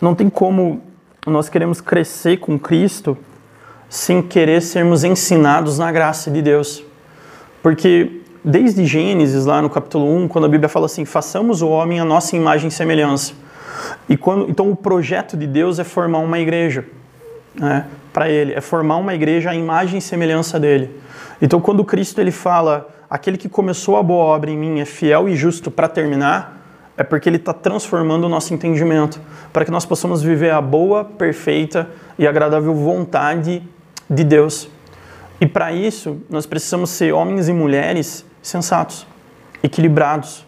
não 0.01 0.13
tem 0.13 0.29
como 0.29 0.81
nós 1.25 1.47
queremos 1.47 1.79
crescer 1.79 2.37
com 2.37 2.59
Cristo 2.59 3.17
sem 3.89 4.21
querer 4.21 4.61
sermos 4.61 5.03
ensinados 5.03 5.77
na 5.77 5.91
graça 5.91 6.29
de 6.29 6.41
Deus. 6.41 6.83
Porque 7.61 8.21
desde 8.43 8.85
Gênesis, 8.85 9.45
lá 9.45 9.61
no 9.61 9.69
capítulo 9.69 10.13
1, 10.17 10.27
quando 10.27 10.45
a 10.45 10.49
Bíblia 10.49 10.67
fala 10.67 10.87
assim: 10.87 11.05
façamos 11.05 11.61
o 11.61 11.69
homem 11.69 11.99
a 11.99 12.05
nossa 12.05 12.35
imagem 12.35 12.67
e 12.67 12.71
semelhança. 12.71 13.33
E 14.09 14.17
quando, 14.17 14.49
então 14.49 14.69
o 14.69 14.75
projeto 14.75 15.37
de 15.37 15.47
Deus 15.47 15.79
é 15.79 15.83
formar 15.83 16.19
uma 16.19 16.39
igreja 16.39 16.85
né, 17.55 17.85
para 18.11 18.29
ele, 18.29 18.53
é 18.53 18.61
formar 18.61 18.97
uma 18.97 19.13
igreja 19.13 19.51
à 19.51 19.55
imagem 19.55 19.99
e 19.99 20.01
semelhança 20.01 20.59
dele. 20.59 20.99
Então 21.43 21.59
quando 21.59 21.83
Cristo 21.83 22.21
ele 22.21 22.31
fala, 22.31 22.87
aquele 23.09 23.37
que 23.37 23.49
começou 23.49 23.97
a 23.97 24.01
boa 24.01 24.23
obra 24.23 24.49
em 24.49 24.57
mim 24.57 24.79
é 24.79 24.85
fiel 24.85 25.27
e 25.27 25.35
justo 25.35 25.69
para 25.69 25.89
terminar, 25.89 26.57
é 26.95 27.03
porque 27.03 27.27
ele 27.27 27.35
está 27.35 27.51
transformando 27.51 28.23
o 28.23 28.29
nosso 28.29 28.53
entendimento, 28.53 29.19
para 29.51 29.65
que 29.65 29.71
nós 29.71 29.85
possamos 29.85 30.23
viver 30.23 30.51
a 30.51 30.61
boa, 30.61 31.03
perfeita 31.03 31.89
e 32.17 32.25
agradável 32.25 32.73
vontade 32.73 33.61
de 34.09 34.23
Deus. 34.23 34.69
E 35.41 35.45
para 35.45 35.73
isso, 35.73 36.21
nós 36.29 36.45
precisamos 36.45 36.91
ser 36.91 37.13
homens 37.13 37.49
e 37.49 37.53
mulheres 37.53 38.25
sensatos, 38.41 39.05
equilibrados 39.61 40.45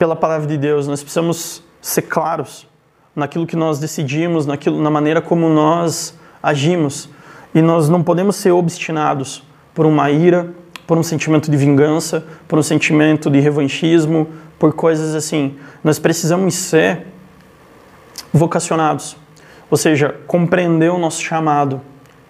pela 0.00 0.16
palavra 0.16 0.48
de 0.48 0.58
Deus. 0.58 0.88
Nós 0.88 1.00
precisamos 1.00 1.62
ser 1.80 2.02
claros 2.02 2.66
naquilo 3.14 3.46
que 3.46 3.54
nós 3.54 3.78
decidimos, 3.78 4.46
naquilo, 4.46 4.82
na 4.82 4.90
maneira 4.90 5.22
como 5.22 5.48
nós 5.48 6.12
agimos. 6.42 7.08
E 7.54 7.62
nós 7.62 7.88
não 7.88 8.02
podemos 8.02 8.34
ser 8.34 8.50
obstinados 8.50 9.46
por 9.74 9.86
uma 9.86 10.10
ira, 10.10 10.50
por 10.86 10.96
um 10.96 11.02
sentimento 11.02 11.50
de 11.50 11.56
vingança, 11.56 12.24
por 12.46 12.58
um 12.58 12.62
sentimento 12.62 13.30
de 13.30 13.40
revanchismo, 13.40 14.28
por 14.58 14.72
coisas 14.72 15.14
assim. 15.14 15.56
Nós 15.84 15.98
precisamos 15.98 16.54
ser 16.54 17.06
vocacionados, 18.32 19.16
ou 19.70 19.76
seja, 19.76 20.14
compreender 20.26 20.90
o 20.90 20.98
nosso 20.98 21.22
chamado, 21.22 21.80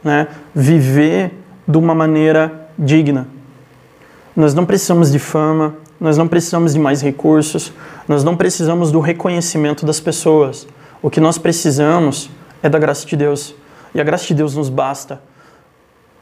né? 0.03 0.29
viver 0.55 1.33
de 1.66 1.79
uma 1.79 1.94
maneira 1.94 2.68
digna. 2.79 3.29
Nós 4.35 4.55
não 4.55 4.64
precisamos 4.64 5.11
de 5.11 5.18
fama, 5.18 5.77
nós 6.01 6.16
não 6.16 6.29
precisamos 6.29 6.74
de 6.74 6.79
mais 6.79 7.03
recursos, 7.03 7.72
nós 8.07 8.22
não 8.22 8.37
precisamos 8.37 8.92
do 8.92 9.01
reconhecimento 9.01 9.85
das 9.85 9.98
pessoas. 9.98 10.66
O 11.03 11.11
que 11.11 11.20
nós 11.20 11.38
precisamos 11.38 12.31
é 12.62 12.68
da 12.68 12.79
graça 12.79 13.07
de 13.07 13.16
Deus. 13.16 13.55
E 13.94 14.01
a 14.01 14.05
graça 14.05 14.27
de 14.27 14.35
Deus 14.35 14.55
nos 14.55 14.68
basta. 14.68 15.20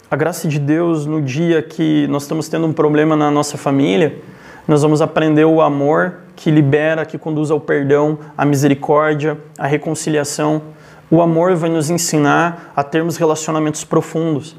A 0.08 0.14
graça 0.14 0.46
de 0.46 0.60
Deus, 0.60 1.04
no 1.04 1.20
dia 1.20 1.60
que 1.60 2.06
nós 2.06 2.22
estamos 2.22 2.48
tendo 2.48 2.64
um 2.64 2.72
problema 2.72 3.16
na 3.16 3.28
nossa 3.28 3.58
família, 3.58 4.22
nós 4.68 4.82
vamos 4.82 5.02
aprender 5.02 5.44
o 5.44 5.60
amor 5.60 6.18
que 6.36 6.48
libera, 6.48 7.04
que 7.04 7.18
conduz 7.18 7.50
ao 7.50 7.58
perdão, 7.58 8.16
à 8.38 8.44
misericórdia, 8.44 9.36
à 9.58 9.66
reconciliação. 9.66 10.62
O 11.10 11.20
amor 11.20 11.56
vai 11.56 11.68
nos 11.70 11.90
ensinar 11.90 12.72
a 12.76 12.84
termos 12.84 13.16
relacionamentos 13.16 13.82
profundos. 13.82 14.54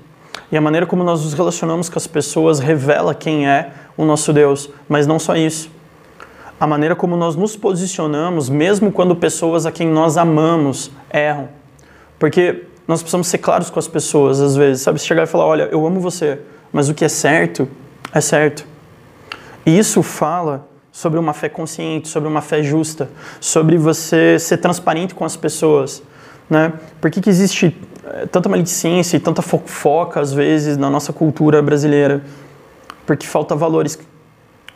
E 0.52 0.58
a 0.58 0.60
maneira 0.60 0.86
como 0.86 1.02
nós 1.02 1.24
nos 1.24 1.34
relacionamos 1.34 1.88
com 1.88 1.98
as 1.98 2.08
pessoas 2.08 2.60
revela 2.60 3.16
quem 3.16 3.48
é 3.48 3.72
o 3.96 4.04
nosso 4.04 4.34
Deus. 4.34 4.70
Mas 4.90 5.08
não 5.08 5.18
só 5.18 5.34
isso. 5.38 5.72
A 6.60 6.68
maneira 6.68 6.94
como 6.94 7.16
nós 7.16 7.38
nos 7.38 7.56
posicionamos, 7.56 8.50
mesmo 8.50 8.92
quando 8.92 9.16
pessoas 9.16 9.66
a 9.66 9.72
quem 9.72 9.88
nós 9.88 10.18
amamos 10.18 10.92
erram. 11.10 11.48
Porque 12.20 12.67
nós 12.88 13.02
precisamos 13.02 13.28
ser 13.28 13.40
claros 13.40 13.70
com 13.70 13.80
as 13.80 13.88
pessoas, 13.88 14.40
às 14.40 14.56
vezes, 14.56 14.82
sabe? 14.82 15.00
Chegar 15.00 15.24
e 15.24 15.28
falar: 15.28 15.46
olha, 15.46 15.64
eu 15.72 15.86
amo 15.86 16.00
você, 16.00 16.40
mas 16.72 16.90
o 16.90 16.94
que 16.94 17.04
é 17.04 17.10
certo 17.10 17.68
é 18.14 18.22
certo. 18.22 18.66
E 19.66 19.78
isso 19.78 20.02
fala 20.02 20.68
sobre 20.92 21.20
uma 21.20 21.34
fé 21.34 21.50
consciente, 21.50 22.08
sobre 22.08 22.30
uma 22.30 22.42
fé 22.42 22.64
justa, 22.64 23.10
sobre 23.40 23.78
você 23.78 24.40
ser 24.40 24.58
transparente 24.58 25.14
com 25.14 25.26
as 25.26 25.36
pessoas. 25.36 26.02
Né? 26.50 26.74
Por 27.02 27.12
que, 27.12 27.20
que 27.20 27.30
existe 27.30 27.76
eh, 28.06 28.26
tanta 28.32 28.48
maledicência 28.48 29.18
e 29.18 29.20
tanta 29.20 29.42
fofoca, 29.42 30.22
às 30.22 30.34
vezes, 30.34 30.78
na 30.78 30.90
nossa 30.90 31.12
cultura 31.12 31.62
brasileira? 31.62 32.24
Porque 33.06 33.28
falta 33.28 33.56
valores 33.56 34.00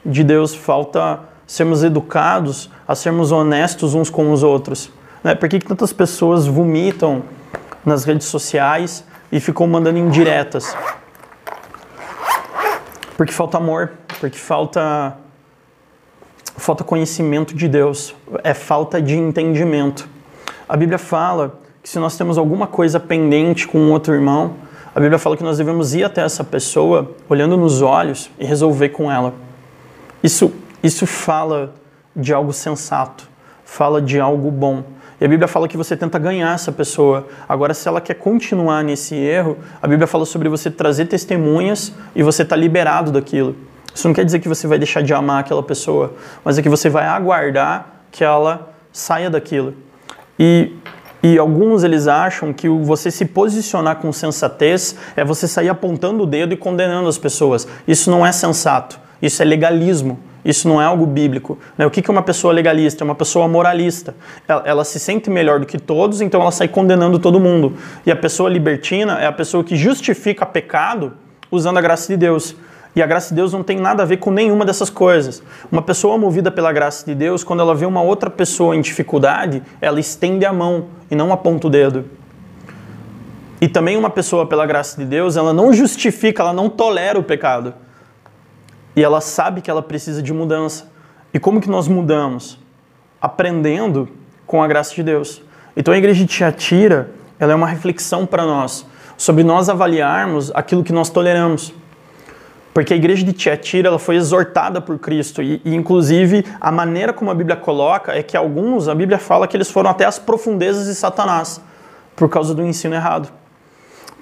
de 0.06 0.24
Deus, 0.24 0.54
falta 0.54 1.22
sermos 1.48 1.84
educados 1.84 2.70
a 2.88 2.94
sermos 2.94 3.32
honestos 3.32 3.96
uns 3.96 4.10
com 4.10 4.32
os 4.32 4.44
outros. 4.44 4.92
Né? 5.24 5.34
Por 5.34 5.50
que, 5.50 5.60
que 5.60 5.66
tantas 5.66 5.94
pessoas 5.94 6.46
vomitam 6.46 7.24
nas 7.86 8.04
redes 8.04 8.28
sociais 8.28 9.04
e 9.32 9.40
ficam 9.40 9.68
mandando 9.68 9.98
indiretas? 9.98 10.76
Porque 13.18 13.32
falta 13.32 13.58
amor, 13.58 13.92
porque 14.20 14.38
falta 14.38 15.18
falta 16.58 16.84
conhecimento 16.84 17.56
de 17.56 17.68
Deus, 17.68 18.14
é 18.44 18.54
falta 18.54 19.02
de 19.02 19.16
entendimento. 19.16 20.08
A 20.70 20.78
Bíblia 20.78 21.00
fala 21.00 21.60
que 21.82 21.90
se 21.90 21.98
nós 21.98 22.16
temos 22.16 22.38
alguma 22.38 22.68
coisa 22.68 23.00
pendente 23.00 23.68
com 23.68 23.80
um 23.80 23.92
outro 23.92 24.14
irmão, 24.14 24.56
a 24.94 25.00
Bíblia 25.00 25.18
fala 25.18 25.36
que 25.36 25.44
nós 25.44 25.58
devemos 25.58 25.96
ir 25.96 26.04
até 26.04 26.22
essa 26.22 26.44
pessoa, 26.44 27.16
olhando 27.28 27.58
nos 27.58 27.82
olhos 27.82 28.30
e 28.38 28.46
resolver 28.46 28.90
com 28.90 29.12
ela. 29.12 29.34
Isso 30.22 30.54
isso 30.84 31.06
fala 31.06 31.76
de 32.16 32.34
algo 32.34 32.52
sensato, 32.52 33.30
fala 33.64 34.02
de 34.02 34.20
algo 34.20 34.50
bom. 34.50 34.84
E 35.22 35.26
a 35.26 35.28
Bíblia 35.28 35.48
fala 35.48 35.68
que 35.68 35.78
você 35.78 35.96
tenta 35.96 36.18
ganhar 36.18 36.56
essa 36.56 36.72
pessoa. 36.72 37.28
Agora, 37.48 37.76
se 37.76 37.88
ela 37.88 38.02
quer 38.02 38.16
continuar 38.16 38.84
nesse 38.84 39.14
erro, 39.14 39.56
a 39.80 39.88
Bíblia 39.88 40.08
fala 40.08 40.26
sobre 40.26 40.50
você 40.50 40.72
trazer 40.72 41.06
testemunhas 41.06 41.94
e 42.16 42.24
você 42.24 42.44
tá 42.44 42.56
liberado 42.56 43.12
daquilo. 43.12 43.56
Isso 43.94 44.08
não 44.08 44.16
quer 44.16 44.26
dizer 44.26 44.40
que 44.40 44.48
você 44.48 44.66
vai 44.66 44.80
deixar 44.80 45.04
de 45.04 45.14
amar 45.14 45.42
aquela 45.42 45.62
pessoa, 45.62 46.16
mas 46.44 46.58
é 46.58 46.62
que 46.64 46.70
você 46.70 46.90
vai 46.90 47.06
aguardar 47.06 48.02
que 48.12 48.24
ela 48.24 48.74
saia 48.92 49.30
daquilo. 49.30 49.76
E, 50.40 50.76
e 51.22 51.38
alguns 51.38 51.84
eles 51.84 52.08
acham 52.08 52.52
que 52.52 52.68
você 52.68 53.12
se 53.12 53.26
posicionar 53.26 53.98
com 53.98 54.12
sensatez 54.12 54.96
é 55.16 55.24
você 55.24 55.48
sair 55.48 55.70
apontando 55.70 56.24
o 56.24 56.26
dedo 56.26 56.54
e 56.54 56.58
condenando 56.58 57.08
as 57.08 57.20
pessoas. 57.20 57.68
Isso 57.88 58.10
não 58.10 58.26
é 58.26 58.32
sensato, 58.32 59.00
isso 59.22 59.42
é 59.42 59.46
legalismo. 59.46 60.20
Isso 60.44 60.68
não 60.68 60.82
é 60.82 60.86
algo 60.86 61.06
bíblico. 61.06 61.58
Né? 61.78 61.86
O 61.86 61.92
que 61.92 62.02
é 62.06 62.12
uma 62.12 62.24
pessoa 62.24 62.52
legalista? 62.52 63.04
É 63.04 63.06
uma 63.06 63.16
pessoa 63.16 63.48
moralista. 63.48 64.16
Ela, 64.48 64.64
ela, 64.66 64.84
se 64.84 65.00
sente 65.00 65.30
melhor 65.30 65.60
do 65.60 65.66
que 65.66 65.78
todos, 65.78 66.20
então 66.20 66.42
ela 66.42 66.52
sai 66.52 66.68
condenando 66.68 67.20
todo 67.20 67.40
mundo. 67.40 67.76
E 68.06 68.12
a 68.12 68.16
pessoa 68.16 68.50
libertina 68.50 69.20
é 69.20 69.28
a 69.28 69.32
pessoa 69.32 69.64
que 69.64 69.76
justifica 69.76 70.46
pecado 70.46 71.14
usando 71.52 71.78
a 71.78 71.82
graça 71.82 72.12
de 72.12 72.18
Deus. 72.18 72.56
E 72.96 73.02
a 73.02 73.06
graça 73.06 73.30
de 73.30 73.36
Deus 73.36 73.54
não 73.54 73.64
tem 73.64 73.80
nada 73.80 74.04
a 74.04 74.06
ver 74.06 74.18
com 74.18 74.32
nenhuma 74.32 74.66
dessas 74.66 74.90
coisas. 74.90 75.42
Uma 75.72 75.82
pessoa 75.82 76.18
movida 76.18 76.52
pela 76.52 76.74
graça 76.74 77.06
de 77.06 77.16
Deus, 77.16 77.44
quando 77.44 77.62
ela 77.62 77.76
vê 77.76 77.86
uma 77.86 78.02
outra 78.02 78.30
pessoa 78.30 78.76
em 78.76 78.82
dificuldade, 78.82 79.62
ela 79.80 80.00
estende 80.00 80.46
a 80.46 80.52
mão 80.52 80.88
e 81.10 81.16
não 81.16 81.32
aponta 81.32 81.68
o 81.68 81.70
dedo. 81.70 82.06
E 83.62 83.68
também 83.68 83.96
uma 83.96 84.10
pessoa 84.10 84.46
pela 84.46 84.66
graça 84.66 85.00
de 85.00 85.06
Deus, 85.06 85.38
ela 85.38 85.54
não 85.54 85.72
justifica, 85.72 86.42
ela 86.42 86.52
não 86.52 86.68
tolera 86.68 87.18
o 87.18 87.24
pecado. 87.24 87.74
E 88.96 89.04
ela 89.04 89.22
sabe 89.22 89.62
que 89.62 89.70
ela 89.70 89.82
precisa 89.82 90.22
de 90.22 90.34
mudança. 90.34 90.92
E 91.34 91.40
como 91.40 91.62
que 91.62 91.70
nós 91.70 91.88
mudamos? 91.88 92.60
Aprendendo 93.22 94.10
com 94.46 94.62
a 94.62 94.68
graça 94.68 94.94
de 94.94 95.04
Deus. 95.04 95.42
Então 95.76 95.94
a 95.94 95.98
igreja 95.98 96.26
de 96.26 96.28
Tiatira, 96.28 97.12
ela 97.40 97.54
é 97.54 97.56
uma 97.56 97.68
reflexão 97.68 98.26
para 98.26 98.46
nós 98.46 98.86
sobre 99.22 99.44
nós 99.44 99.70
avaliarmos 99.70 100.52
aquilo 100.56 100.84
que 100.84 100.92
nós 100.92 101.08
toleramos. 101.08 101.72
Porque 102.74 102.92
a 102.92 102.98
igreja 102.98 103.24
de 103.24 103.34
Tiatira 103.34 103.88
ela 103.88 104.00
foi 104.00 104.16
exortada 104.16 104.82
por 104.82 104.98
Cristo 104.98 105.44
e, 105.44 105.62
e, 105.64 105.76
inclusive, 105.76 106.44
a 106.60 106.72
maneira 106.72 107.14
como 107.14 107.30
a 107.30 107.36
Bíblia 107.36 107.56
coloca 107.56 108.14
é 108.14 108.24
que 108.24 108.36
alguns, 108.36 108.88
a 108.88 108.96
Bíblia 108.96 109.20
fala 109.20 109.48
que 109.48 109.56
eles 109.56 109.70
foram 109.70 109.92
até 109.92 110.06
as 110.06 110.18
profundezas 110.18 110.88
de 110.88 110.96
Satanás 110.96 111.62
por 112.16 112.30
causa 112.30 112.56
do 112.56 112.66
ensino 112.66 112.96
errado. 112.96 113.30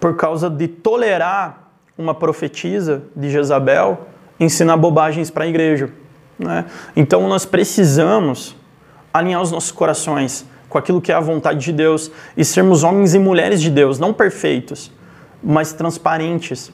Por 0.01 0.17
causa 0.17 0.49
de 0.49 0.67
tolerar 0.67 1.69
uma 1.97 2.13
profetisa 2.13 3.03
de 3.15 3.29
Jezabel 3.29 4.05
ensinar 4.39 4.78
bobagens 4.78 5.30
para 5.30 5.43
a 5.43 5.47
igreja. 5.47 5.89
Né? 6.38 6.65
Então 6.95 7.28
nós 7.28 7.45
precisamos 7.45 8.56
alinhar 9.13 9.41
os 9.41 9.52
nossos 9.52 9.71
corações 9.71 10.45
com 10.69 10.78
aquilo 10.78 11.02
que 11.02 11.12
é 11.12 11.15
a 11.15 11.19
vontade 11.19 11.60
de 11.60 11.71
Deus 11.71 12.12
e 12.38 12.45
sermos 12.45 12.84
homens 12.84 13.13
e 13.15 13.19
mulheres 13.19 13.62
de 13.62 13.69
Deus, 13.69 13.97
não 13.97 14.13
perfeitos, 14.13 14.91
mas 15.43 15.73
transparentes 15.73 16.71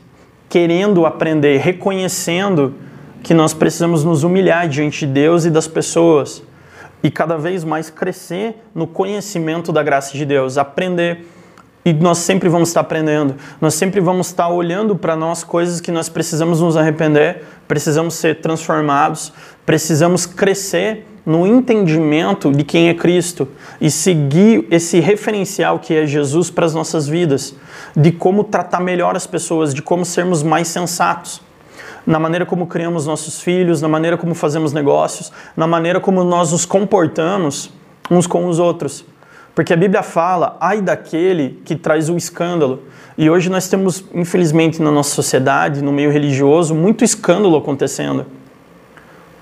querendo 0.49 1.05
aprender, 1.05 1.57
reconhecendo 1.57 2.75
que 3.23 3.33
nós 3.33 3.53
precisamos 3.53 4.03
nos 4.03 4.23
humilhar 4.23 4.67
diante 4.67 5.05
de 5.05 5.11
Deus 5.11 5.45
e 5.45 5.49
das 5.49 5.67
pessoas 5.67 6.43
e 7.01 7.09
cada 7.09 7.37
vez 7.37 7.63
mais 7.63 7.89
crescer 7.89 8.63
no 8.73 8.87
conhecimento 8.87 9.71
da 9.71 9.83
graça 9.83 10.17
de 10.17 10.25
Deus, 10.25 10.57
aprender. 10.57 11.27
E 11.85 11.93
nós 11.93 12.17
sempre 12.17 12.49
vamos 12.49 12.69
estar 12.69 12.79
aprendendo, 12.81 13.35
nós 13.61 13.75
sempre 13.75 14.01
vamos 14.01 14.27
estar 14.27 14.49
olhando 14.49 14.95
para 14.95 15.15
nós 15.15 15.43
coisas 15.43 15.79
que 15.79 15.91
nós 15.91 16.09
precisamos 16.09 16.59
nos 16.59 16.75
arrepender, 16.75 17.43
precisamos 17.67 18.15
ser 18.15 18.41
transformados, 18.41 19.31
precisamos 19.63 20.25
crescer 20.25 21.05
no 21.23 21.45
entendimento 21.45 22.51
de 22.51 22.63
quem 22.63 22.89
é 22.89 22.93
Cristo 22.95 23.47
e 23.79 23.91
seguir 23.91 24.67
esse 24.71 24.99
referencial 24.99 25.77
que 25.77 25.93
é 25.93 26.07
Jesus 26.07 26.49
para 26.49 26.65
as 26.65 26.73
nossas 26.73 27.07
vidas, 27.07 27.55
de 27.95 28.11
como 28.11 28.43
tratar 28.43 28.79
melhor 28.79 29.15
as 29.15 29.27
pessoas, 29.27 29.71
de 29.71 29.83
como 29.83 30.03
sermos 30.03 30.41
mais 30.41 30.67
sensatos. 30.67 31.39
Na 32.05 32.19
maneira 32.19 32.47
como 32.47 32.65
criamos 32.65 33.05
nossos 33.05 33.41
filhos, 33.41 33.79
na 33.79 33.87
maneira 33.87 34.17
como 34.17 34.35
fazemos 34.35 34.73
negócios, 34.73 35.31
na 35.55 35.67
maneira 35.67 35.99
como 35.99 36.23
nós 36.23 36.51
nos 36.51 36.65
comportamos 36.65 37.71
uns 38.09 38.27
com 38.27 38.47
os 38.47 38.57
outros. 38.57 39.05
Porque 39.55 39.73
a 39.73 39.77
Bíblia 39.77 40.03
fala, 40.03 40.57
ai 40.59 40.81
daquele 40.81 41.61
que 41.65 41.75
traz 41.75 42.09
o 42.09 42.17
escândalo. 42.17 42.83
E 43.17 43.29
hoje 43.29 43.49
nós 43.49 43.67
temos, 43.67 44.03
infelizmente, 44.13 44.81
na 44.81 44.91
nossa 44.91 45.15
sociedade, 45.15 45.81
no 45.81 45.93
meio 45.93 46.11
religioso, 46.11 46.75
muito 46.75 47.03
escândalo 47.03 47.55
acontecendo 47.55 48.25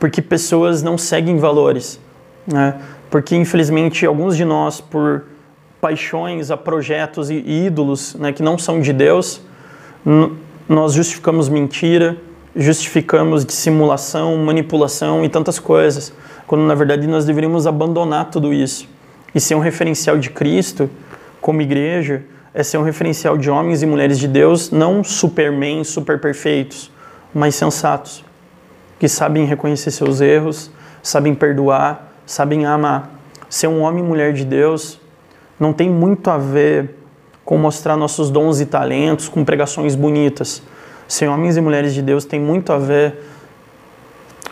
porque 0.04 0.22
pessoas 0.22 0.84
não 0.84 0.98
seguem 0.98 1.38
valores, 1.38 1.98
né? 2.46 2.76
Porque 3.10 3.38
infelizmente 3.38 4.06
alguns 4.06 4.36
de 4.36 4.44
nós, 4.44 4.82
por 4.82 5.24
paixões 5.80 6.52
a 6.52 6.58
projetos 6.58 7.30
e 7.30 7.36
ídolos, 7.36 8.14
né, 8.16 8.34
que 8.34 8.44
não 8.44 8.58
são 8.58 8.82
de 8.82 8.92
Deus, 8.92 9.40
nós 10.68 10.92
justificamos 10.92 11.48
mentira, 11.48 12.18
justificamos 12.54 13.46
dissimulação, 13.46 14.36
manipulação 14.40 15.24
e 15.24 15.30
tantas 15.30 15.58
coisas, 15.58 16.12
quando 16.46 16.64
na 16.64 16.76
verdade 16.76 17.08
nós 17.08 17.24
deveríamos 17.24 17.66
abandonar 17.66 18.30
tudo 18.30 18.54
isso 18.54 18.86
e 19.34 19.40
ser 19.40 19.56
um 19.56 19.60
referencial 19.60 20.18
de 20.18 20.30
Cristo 20.30 20.90
como 21.42 21.62
igreja 21.62 22.24
é 22.54 22.62
ser 22.62 22.78
um 22.78 22.84
referencial 22.84 23.38
de 23.38 23.50
homens 23.50 23.82
e 23.82 23.86
mulheres 23.86 24.20
de 24.20 24.28
Deus, 24.28 24.70
não 24.70 25.04
supermen, 25.04 25.84
super 25.84 26.22
perfeitos, 26.22 26.92
mas 27.34 27.56
sensatos 27.56 28.24
que 29.00 29.10
sabem 29.10 29.46
reconhecer 29.46 29.92
seus 29.92 30.22
erros, 30.22 30.72
sabem 31.02 31.34
perdoar, 31.34 32.14
sabem 32.26 32.66
amar. 32.66 33.12
Ser 33.50 33.68
um 33.68 33.82
homem 33.82 34.04
e 34.04 34.08
mulher 34.08 34.34
de 34.34 34.46
Deus 34.46 35.00
não 35.60 35.74
tem 35.74 35.90
muito 35.90 36.30
a 36.30 36.38
ver 36.38 36.96
com 37.44 37.58
mostrar 37.58 37.98
nossos 37.98 38.30
dons 38.30 38.62
e 38.62 38.66
talentos, 38.66 39.28
com 39.28 39.44
pregações 39.44 39.96
bonitas. 39.96 40.62
Ser 41.08 41.28
homens 41.28 41.58
e 41.58 41.62
mulheres 41.62 41.94
de 41.94 42.02
Deus 42.02 42.24
tem 42.24 42.40
muito 42.40 42.72
a 42.72 42.78
ver 42.78 43.20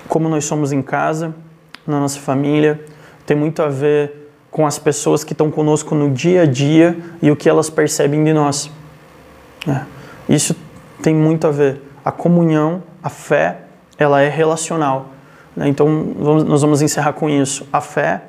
como 0.08 0.28
nós 0.28 0.44
somos 0.44 0.74
em 0.74 0.82
casa, 0.82 1.34
na 1.88 2.00
nossa 2.00 2.20
família, 2.20 2.84
tem 3.26 3.38
muito 3.38 3.62
a 3.62 3.70
ver 3.70 4.21
com 4.52 4.68
as 4.68 4.78
pessoas 4.78 5.24
que 5.24 5.32
estão 5.32 5.50
conosco 5.50 5.96
no 5.96 6.12
dia 6.12 6.42
a 6.42 6.46
dia 6.46 7.00
e 7.22 7.32
o 7.32 7.36
que 7.38 7.48
elas 7.48 7.70
percebem 7.70 8.22
de 8.24 8.34
nós. 8.34 8.70
É. 9.66 9.82
Isso 10.28 10.56
tem 11.02 11.16
muito 11.16 11.48
a 11.48 11.52
ver. 11.52 11.82
A 12.04 12.12
comunhão, 12.12 12.84
a 13.02 13.10
fé 13.10 13.62
ela 13.98 14.22
é 14.22 14.28
relacional. 14.28 15.10
Né? 15.56 15.70
Então, 15.70 16.14
vamos, 16.20 16.44
nós 16.44 16.62
vamos 16.62 16.82
encerrar 16.82 17.14
com 17.14 17.30
isso. 17.30 17.68
A 17.72 17.80
fé, 17.80 18.24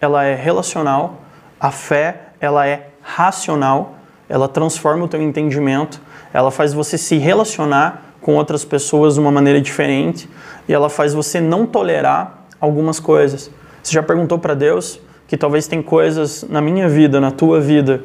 ela 0.00 0.24
é 0.24 0.34
relacional. 0.34 1.20
A 1.60 1.70
fé, 1.70 2.28
ela 2.40 2.66
é 2.66 2.88
racional. 3.02 3.96
Ela 4.28 4.48
transforma 4.48 5.04
o 5.04 5.08
teu 5.08 5.20
entendimento. 5.20 6.00
Ela 6.32 6.50
faz 6.50 6.72
você 6.72 6.96
se 6.96 7.18
relacionar 7.18 8.14
com 8.20 8.36
outras 8.36 8.64
pessoas 8.64 9.14
de 9.14 9.20
uma 9.20 9.30
maneira 9.30 9.60
diferente. 9.60 10.30
E 10.68 10.72
ela 10.72 10.88
faz 10.88 11.12
você 11.12 11.40
não 11.40 11.66
tolerar 11.66 12.44
algumas 12.60 12.98
coisas. 13.00 13.50
Você 13.82 13.92
já 13.92 14.02
perguntou 14.02 14.38
para 14.38 14.54
Deus 14.54 15.00
que 15.28 15.36
talvez 15.36 15.66
tem 15.68 15.82
coisas 15.82 16.42
na 16.48 16.60
minha 16.60 16.88
vida, 16.88 17.20
na 17.20 17.30
tua 17.30 17.60
vida, 17.60 18.02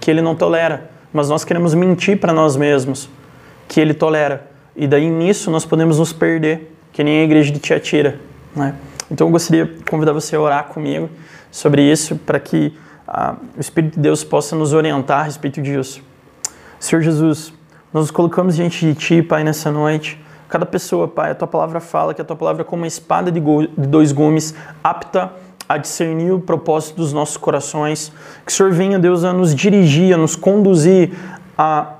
que 0.00 0.10
Ele 0.10 0.22
não 0.22 0.34
tolera, 0.34 0.90
mas 1.12 1.28
nós 1.28 1.44
queremos 1.44 1.74
mentir 1.74 2.18
para 2.18 2.32
nós 2.32 2.56
mesmos 2.56 3.10
que 3.68 3.78
Ele 3.78 3.92
tolera. 3.92 4.50
E 4.74 4.86
daí 4.86 5.08
nisso 5.10 5.50
nós 5.50 5.66
podemos 5.66 5.98
nos 5.98 6.14
perder, 6.14 6.74
que 6.90 7.04
nem 7.04 7.20
a 7.20 7.24
igreja 7.24 7.52
de 7.52 7.60
Tiatira. 7.60 8.18
Né? 8.56 8.74
Então 9.10 9.26
eu 9.26 9.30
gostaria 9.30 9.66
de 9.66 9.84
convidar 9.84 10.14
você 10.14 10.34
a 10.34 10.40
orar 10.40 10.64
comigo 10.64 11.10
sobre 11.50 11.82
isso, 11.82 12.16
para 12.16 12.40
que 12.40 12.74
ah, 13.06 13.36
o 13.54 13.60
Espírito 13.60 13.96
de 13.96 14.00
Deus 14.00 14.24
possa 14.24 14.56
nos 14.56 14.72
orientar 14.72 15.20
a 15.20 15.22
respeito 15.24 15.60
disso. 15.60 16.02
Senhor 16.80 17.02
Jesus, 17.02 17.52
nós 17.92 18.04
nos 18.04 18.10
colocamos 18.10 18.56
diante 18.56 18.86
de 18.86 18.94
Ti, 18.94 19.22
Pai, 19.22 19.44
nessa 19.44 19.70
noite. 19.70 20.18
Cada 20.48 20.64
pessoa, 20.64 21.06
Pai, 21.06 21.32
a 21.32 21.34
Tua 21.34 21.46
palavra 21.46 21.80
fala 21.80 22.14
que 22.14 22.22
a 22.22 22.24
Tua 22.24 22.36
palavra 22.36 22.62
é 22.62 22.64
como 22.64 22.80
uma 22.80 22.86
espada 22.86 23.30
de, 23.30 23.40
de 23.40 23.86
dois 23.86 24.10
gumes, 24.10 24.54
apta 24.82 25.30
a 25.74 25.78
discernir 25.78 26.32
o 26.32 26.40
propósito 26.40 26.96
dos 26.96 27.12
nossos 27.12 27.36
corações. 27.36 28.12
Que 28.44 28.52
o 28.52 28.54
Senhor 28.54 28.72
venha, 28.72 28.98
Deus, 28.98 29.24
a 29.24 29.32
nos 29.32 29.54
dirigir, 29.54 30.14
a 30.14 30.18
nos 30.18 30.36
conduzir 30.36 31.10
a 31.56 31.94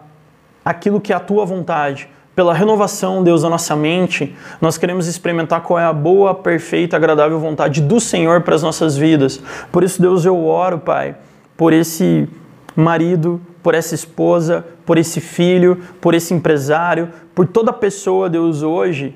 aquilo 0.64 1.00
que 1.00 1.12
é 1.12 1.16
a 1.16 1.20
Tua 1.20 1.44
vontade 1.44 2.08
pela 2.34 2.54
renovação, 2.54 3.22
Deus, 3.22 3.42
da 3.42 3.48
nossa 3.50 3.76
mente, 3.76 4.34
nós 4.60 4.78
queremos 4.78 5.06
experimentar 5.06 5.60
qual 5.62 5.78
é 5.78 5.84
a 5.84 5.92
boa, 5.92 6.34
perfeita, 6.34 6.96
agradável 6.96 7.38
vontade 7.38 7.82
do 7.82 8.00
Senhor 8.00 8.40
para 8.40 8.54
as 8.54 8.62
nossas 8.62 8.96
vidas. 8.96 9.40
Por 9.70 9.84
isso, 9.84 10.00
Deus, 10.00 10.24
eu 10.24 10.46
oro, 10.46 10.78
Pai, 10.78 11.14
por 11.56 11.74
esse 11.74 12.26
marido, 12.74 13.38
por 13.62 13.74
essa 13.74 13.94
esposa, 13.94 14.64
por 14.86 14.96
esse 14.96 15.20
filho, 15.20 15.82
por 16.00 16.14
esse 16.14 16.32
empresário, 16.32 17.10
por 17.34 17.46
toda 17.46 17.70
pessoa, 17.70 18.30
Deus, 18.30 18.62
hoje, 18.62 19.14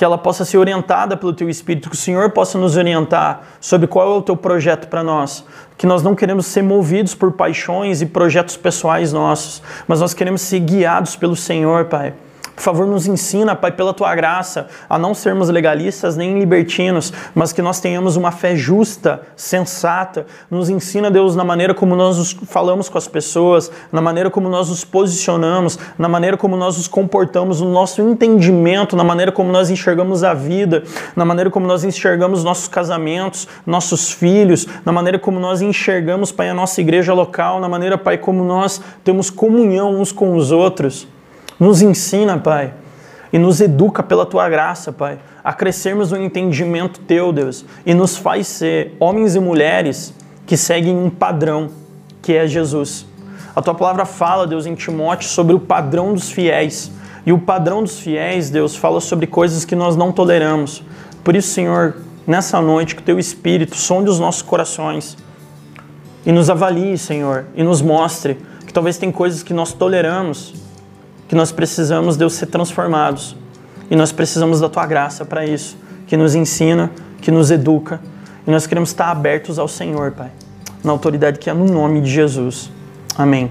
que 0.00 0.04
ela 0.06 0.16
possa 0.16 0.46
ser 0.46 0.56
orientada 0.56 1.14
pelo 1.14 1.30
Teu 1.30 1.50
Espírito, 1.50 1.90
que 1.90 1.94
o 1.94 1.98
Senhor 1.98 2.30
possa 2.30 2.56
nos 2.56 2.74
orientar 2.74 3.42
sobre 3.60 3.86
qual 3.86 4.10
é 4.10 4.16
o 4.16 4.22
Teu 4.22 4.34
projeto 4.34 4.88
para 4.88 5.02
nós. 5.02 5.44
Que 5.76 5.86
nós 5.86 6.02
não 6.02 6.14
queremos 6.14 6.46
ser 6.46 6.62
movidos 6.62 7.14
por 7.14 7.32
paixões 7.32 8.00
e 8.00 8.06
projetos 8.06 8.56
pessoais 8.56 9.12
nossos, 9.12 9.62
mas 9.86 10.00
nós 10.00 10.14
queremos 10.14 10.40
ser 10.40 10.60
guiados 10.60 11.16
pelo 11.16 11.36
Senhor, 11.36 11.84
Pai. 11.84 12.14
Por 12.60 12.64
favor, 12.64 12.86
nos 12.86 13.06
ensina, 13.06 13.56
Pai, 13.56 13.72
pela 13.72 13.94
tua 13.94 14.14
graça, 14.14 14.66
a 14.86 14.98
não 14.98 15.14
sermos 15.14 15.48
legalistas 15.48 16.14
nem 16.14 16.38
libertinos, 16.38 17.10
mas 17.34 17.54
que 17.54 17.62
nós 17.62 17.80
tenhamos 17.80 18.16
uma 18.16 18.30
fé 18.30 18.54
justa, 18.54 19.22
sensata. 19.34 20.26
Nos 20.50 20.68
ensina, 20.68 21.10
Deus, 21.10 21.34
na 21.34 21.42
maneira 21.42 21.72
como 21.72 21.96
nós 21.96 22.18
nos 22.18 22.32
falamos 22.32 22.90
com 22.90 22.98
as 22.98 23.08
pessoas, 23.08 23.72
na 23.90 24.02
maneira 24.02 24.28
como 24.28 24.46
nós 24.50 24.68
nos 24.68 24.84
posicionamos, 24.84 25.78
na 25.98 26.06
maneira 26.06 26.36
como 26.36 26.54
nós 26.54 26.76
nos 26.76 26.86
comportamos, 26.86 27.62
no 27.62 27.72
nosso 27.72 28.02
entendimento, 28.02 28.94
na 28.94 29.04
maneira 29.04 29.32
como 29.32 29.50
nós 29.50 29.70
enxergamos 29.70 30.22
a 30.22 30.34
vida, 30.34 30.82
na 31.16 31.24
maneira 31.24 31.48
como 31.48 31.66
nós 31.66 31.82
enxergamos 31.82 32.44
nossos 32.44 32.68
casamentos, 32.68 33.48
nossos 33.64 34.12
filhos, 34.12 34.66
na 34.84 34.92
maneira 34.92 35.18
como 35.18 35.40
nós 35.40 35.62
enxergamos, 35.62 36.30
Pai, 36.30 36.50
a 36.50 36.54
nossa 36.54 36.78
igreja 36.82 37.14
local, 37.14 37.58
na 37.58 37.70
maneira, 37.70 37.96
Pai, 37.96 38.18
como 38.18 38.44
nós 38.44 38.82
temos 39.02 39.30
comunhão 39.30 39.98
uns 39.98 40.12
com 40.12 40.36
os 40.36 40.52
outros. 40.52 41.08
Nos 41.60 41.82
ensina, 41.82 42.38
Pai, 42.38 42.72
e 43.30 43.38
nos 43.38 43.60
educa 43.60 44.02
pela 44.02 44.24
tua 44.24 44.48
graça, 44.48 44.90
Pai, 44.90 45.18
a 45.44 45.52
crescermos 45.52 46.10
no 46.10 46.16
entendimento 46.16 47.00
teu, 47.00 47.34
Deus, 47.34 47.66
e 47.84 47.92
nos 47.92 48.16
faz 48.16 48.46
ser 48.46 48.96
homens 48.98 49.34
e 49.34 49.40
mulheres 49.40 50.14
que 50.46 50.56
seguem 50.56 50.96
um 50.96 51.10
padrão, 51.10 51.68
que 52.22 52.32
é 52.32 52.46
Jesus. 52.46 53.06
A 53.54 53.60
tua 53.60 53.74
palavra 53.74 54.06
fala, 54.06 54.46
Deus, 54.46 54.64
em 54.64 54.74
Timóteo 54.74 55.28
sobre 55.28 55.54
o 55.54 55.60
padrão 55.60 56.14
dos 56.14 56.30
fiéis. 56.30 56.90
E 57.26 57.32
o 57.32 57.38
padrão 57.38 57.82
dos 57.82 57.98
fiéis, 57.98 58.48
Deus, 58.48 58.74
fala 58.74 58.98
sobre 58.98 59.26
coisas 59.26 59.66
que 59.66 59.76
nós 59.76 59.96
não 59.96 60.12
toleramos. 60.12 60.82
Por 61.22 61.36
isso, 61.36 61.48
Senhor, 61.48 61.96
nessa 62.26 62.58
noite, 62.60 62.94
que 62.94 63.02
o 63.02 63.04
teu 63.04 63.18
Espírito 63.18 63.76
sonde 63.76 64.08
os 64.08 64.18
nossos 64.18 64.40
corações 64.40 65.14
e 66.24 66.32
nos 66.32 66.48
avalie, 66.48 66.96
Senhor, 66.96 67.46
e 67.54 67.62
nos 67.62 67.82
mostre 67.82 68.38
que 68.66 68.72
talvez 68.72 68.96
tem 68.96 69.12
coisas 69.12 69.42
que 69.42 69.52
nós 69.52 69.72
toleramos 69.72 70.54
que 71.30 71.36
nós 71.36 71.52
precisamos, 71.52 72.16
Deus, 72.16 72.32
ser 72.32 72.46
transformados. 72.46 73.36
E 73.88 73.94
nós 73.94 74.10
precisamos 74.10 74.58
da 74.58 74.68
tua 74.68 74.84
graça 74.84 75.24
para 75.24 75.46
isso, 75.46 75.76
que 76.08 76.16
nos 76.16 76.34
ensina, 76.34 76.90
que 77.20 77.30
nos 77.30 77.52
educa. 77.52 78.00
E 78.44 78.50
nós 78.50 78.66
queremos 78.66 78.88
estar 78.88 79.12
abertos 79.12 79.56
ao 79.56 79.68
Senhor, 79.68 80.10
Pai, 80.10 80.32
na 80.82 80.90
autoridade 80.90 81.38
que 81.38 81.48
é 81.48 81.54
no 81.54 81.66
nome 81.66 82.00
de 82.00 82.10
Jesus. 82.10 82.68
Amém. 83.16 83.48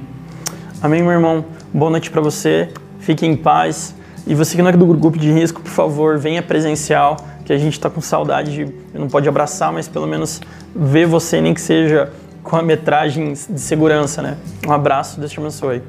Amém, 0.81 1.01
meu 1.01 1.13
irmão. 1.13 1.45
Boa 1.73 1.89
noite 1.89 2.11
para 2.11 2.19
você. 2.19 2.67
Fique 2.99 3.25
em 3.25 3.37
paz. 3.37 3.95
E 4.27 4.35
você 4.35 4.57
que 4.57 4.61
não 4.61 4.69
é 4.69 4.73
do 4.73 4.85
grupo 4.85 5.17
de 5.17 5.31
risco, 5.31 5.61
por 5.61 5.71
favor, 5.71 6.17
venha 6.17 6.41
presencial, 6.41 7.15
que 7.45 7.53
a 7.53 7.57
gente 7.57 7.75
está 7.75 7.89
com 7.89 8.01
saudade 8.01 8.51
de. 8.51 8.73
Não 8.93 9.07
pode 9.07 9.29
abraçar, 9.29 9.71
mas 9.71 9.87
pelo 9.87 10.05
menos 10.05 10.41
ver 10.75 11.05
você, 11.05 11.39
nem 11.39 11.53
que 11.53 11.61
seja 11.61 12.11
com 12.43 12.57
a 12.57 12.61
metragem 12.61 13.31
de 13.31 13.61
segurança, 13.61 14.21
né? 14.21 14.35
Um 14.67 14.73
abraço, 14.73 15.17
Deus 15.17 15.31
te 15.31 15.39
abençoe. 15.39 15.81